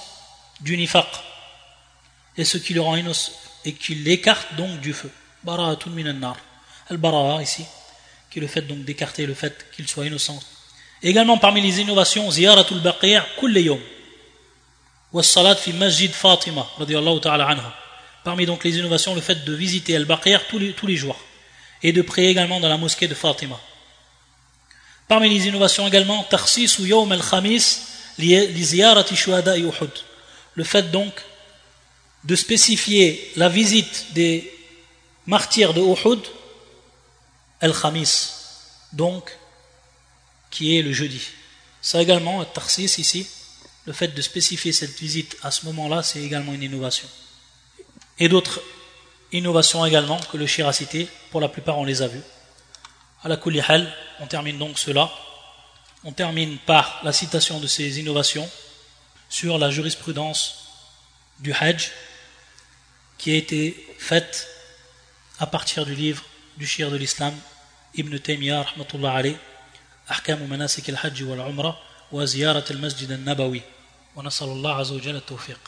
du 0.61 0.77
nifaq, 0.77 1.07
et 2.37 2.45
ce 2.45 2.59
qui 2.59 2.75
le 2.75 2.81
rend 2.81 2.97
innocent, 2.97 3.33
et 3.65 3.73
qui 3.73 3.95
l'écarte 3.95 4.55
donc 4.57 4.81
du 4.81 4.93
feu. 4.93 5.11
Bara'atun 5.45 5.91
minan 5.91 6.15
nar. 6.15 6.37
Al-bara'a 6.91 7.43
ici, 7.43 7.65
qui 8.31 8.39
est 8.39 8.43
le 8.43 8.49
fait 8.49 8.63
donc 8.63 8.85
d'écarter 8.85 9.27
le 9.27 9.35
fait 9.35 9.71
qu'il 9.77 9.87
soit 9.87 10.07
innocent. 10.07 10.41
Également 11.03 11.39
parmi 11.39 11.61
les 11.61 11.81
innovations, 11.81 12.31
ziyaratul 12.31 12.81
baqi' 12.81 13.19
kull 13.39 13.57
yawm. 13.57 13.81
Wa 15.13 15.23
salat 15.23 15.57
fi 15.57 15.73
masjid 15.73 16.11
Fatima, 16.11 16.67
radiyallahu 16.79 17.21
ta'ala 17.21 17.47
anha. 17.47 17.75
Parmi 18.25 18.47
donc 18.47 18.65
les 18.65 18.79
innovations, 18.79 19.15
le 19.15 19.21
fait 19.21 19.45
de 19.45 19.53
visiter 19.53 19.95
Al-Baqi' 19.97 20.37
tous 20.49 20.87
les, 20.87 20.97
jours 20.97 21.19
et 21.83 21.93
de 21.93 22.01
prier 22.03 22.29
également 22.29 22.61
dans 22.61 22.69
la 22.69 22.79
mosquée 22.79 23.09
de 23.09 23.15
Fatima. 23.15 23.61
Parmi 25.09 25.29
les 25.29 25.49
innovations 25.49 25.87
également, 25.87 26.23
Tarsis 26.25 26.79
ou 26.79 26.87
Yawm 26.87 27.13
al-Khamis 27.13 27.81
Uhud. 28.19 29.91
Le 30.55 30.65
fait 30.65 30.91
donc 30.91 31.13
de 32.25 32.37
spécifier 32.37 33.33
la 33.37 33.49
visite 33.49 34.07
des 34.13 34.51
martyrs 35.27 35.75
de 35.75 35.81
Uhud 35.81 36.21
al-Khamis, 37.61 38.31
donc 38.93 39.37
qui 40.51 40.79
est 40.79 40.83
le 40.83 40.93
jeudi. 40.93 41.21
Ça 41.83 42.01
également, 42.01 42.45
Tarsis 42.45 42.99
ici, 42.99 43.27
le 43.85 43.93
fait 43.93 44.09
de 44.09 44.23
spécifier 44.23 44.73
cette 44.73 44.99
visite 44.99 45.37
à 45.43 45.51
ce 45.51 45.67
moment-là, 45.67 46.03
c'est 46.03 46.23
également 46.23 46.53
une 46.53 46.63
innovation. 46.63 47.09
Et 48.19 48.29
d'autres 48.29 48.63
innovations 49.33 49.85
également 49.85 50.21
que 50.31 50.37
le 50.37 50.47
Shir 50.47 50.69
a 50.69 50.73
citées, 50.73 51.09
pour 51.31 51.41
la 51.41 51.49
plupart 51.49 51.79
on 51.79 51.85
les 51.85 52.03
a 52.03 52.09
vues. 52.09 52.23
À 53.25 53.29
la 53.29 53.37
Kulihal, 53.37 53.93
on 54.21 54.27
termine 54.27 54.59
donc 54.59 54.79
cela. 54.79 55.11
On 56.05 56.13
termine 56.13 56.59
par 56.59 57.01
la 57.05 57.13
citation 57.13 57.61
de 57.61 57.67
ces 57.67 58.01
innovations 58.01 58.49
sur 59.29 59.59
la 59.59 59.71
jurisprudence 59.71 60.67
du 61.41 61.53
Hajj 61.53 61.91
qui 63.19 63.33
a 63.33 63.37
été 63.37 63.87
faite 63.99 64.49
à 65.39 65.47
partir 65.47 65.87
du 65.87 65.95
livre 65.95 66.25
du 66.57 66.67
Shir 66.67 66.91
de 66.91 66.97
l'Islam, 66.97 67.35
Ibn 67.95 68.19
Taymiyyah, 68.19 68.63
Rahmatullah 68.63 69.13
Ali, 69.13 69.37
Ahkam 70.09 70.41
al-Hajj 70.53 71.23
wal-Umrah, 71.23 71.79
وزيارة 72.13 72.65
المسجد 72.71 73.11
النبوي 73.11 73.63
ونسأل 74.17 74.47
الله 74.49 74.75
عز 74.75 74.93
وجل 74.93 75.17
التوفيق. 75.17 75.61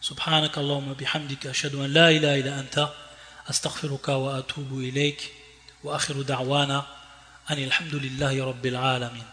سبحانك 0.00 0.58
اللهم 0.58 0.92
بحمدك 0.92 1.46
أشهد 1.46 1.74
أن 1.74 1.92
لا 1.92 2.10
إله 2.10 2.40
إلا 2.40 2.60
أنت 2.60 2.88
أستغفرك 3.50 4.08
وأتوب 4.08 4.78
إليك 4.78 5.32
وآخر 5.84 6.22
دعوانا 6.22 6.86
أن 7.50 7.58
الحمد 7.58 7.94
لله 7.94 8.44
رب 8.44 8.66
العالمين. 8.66 9.24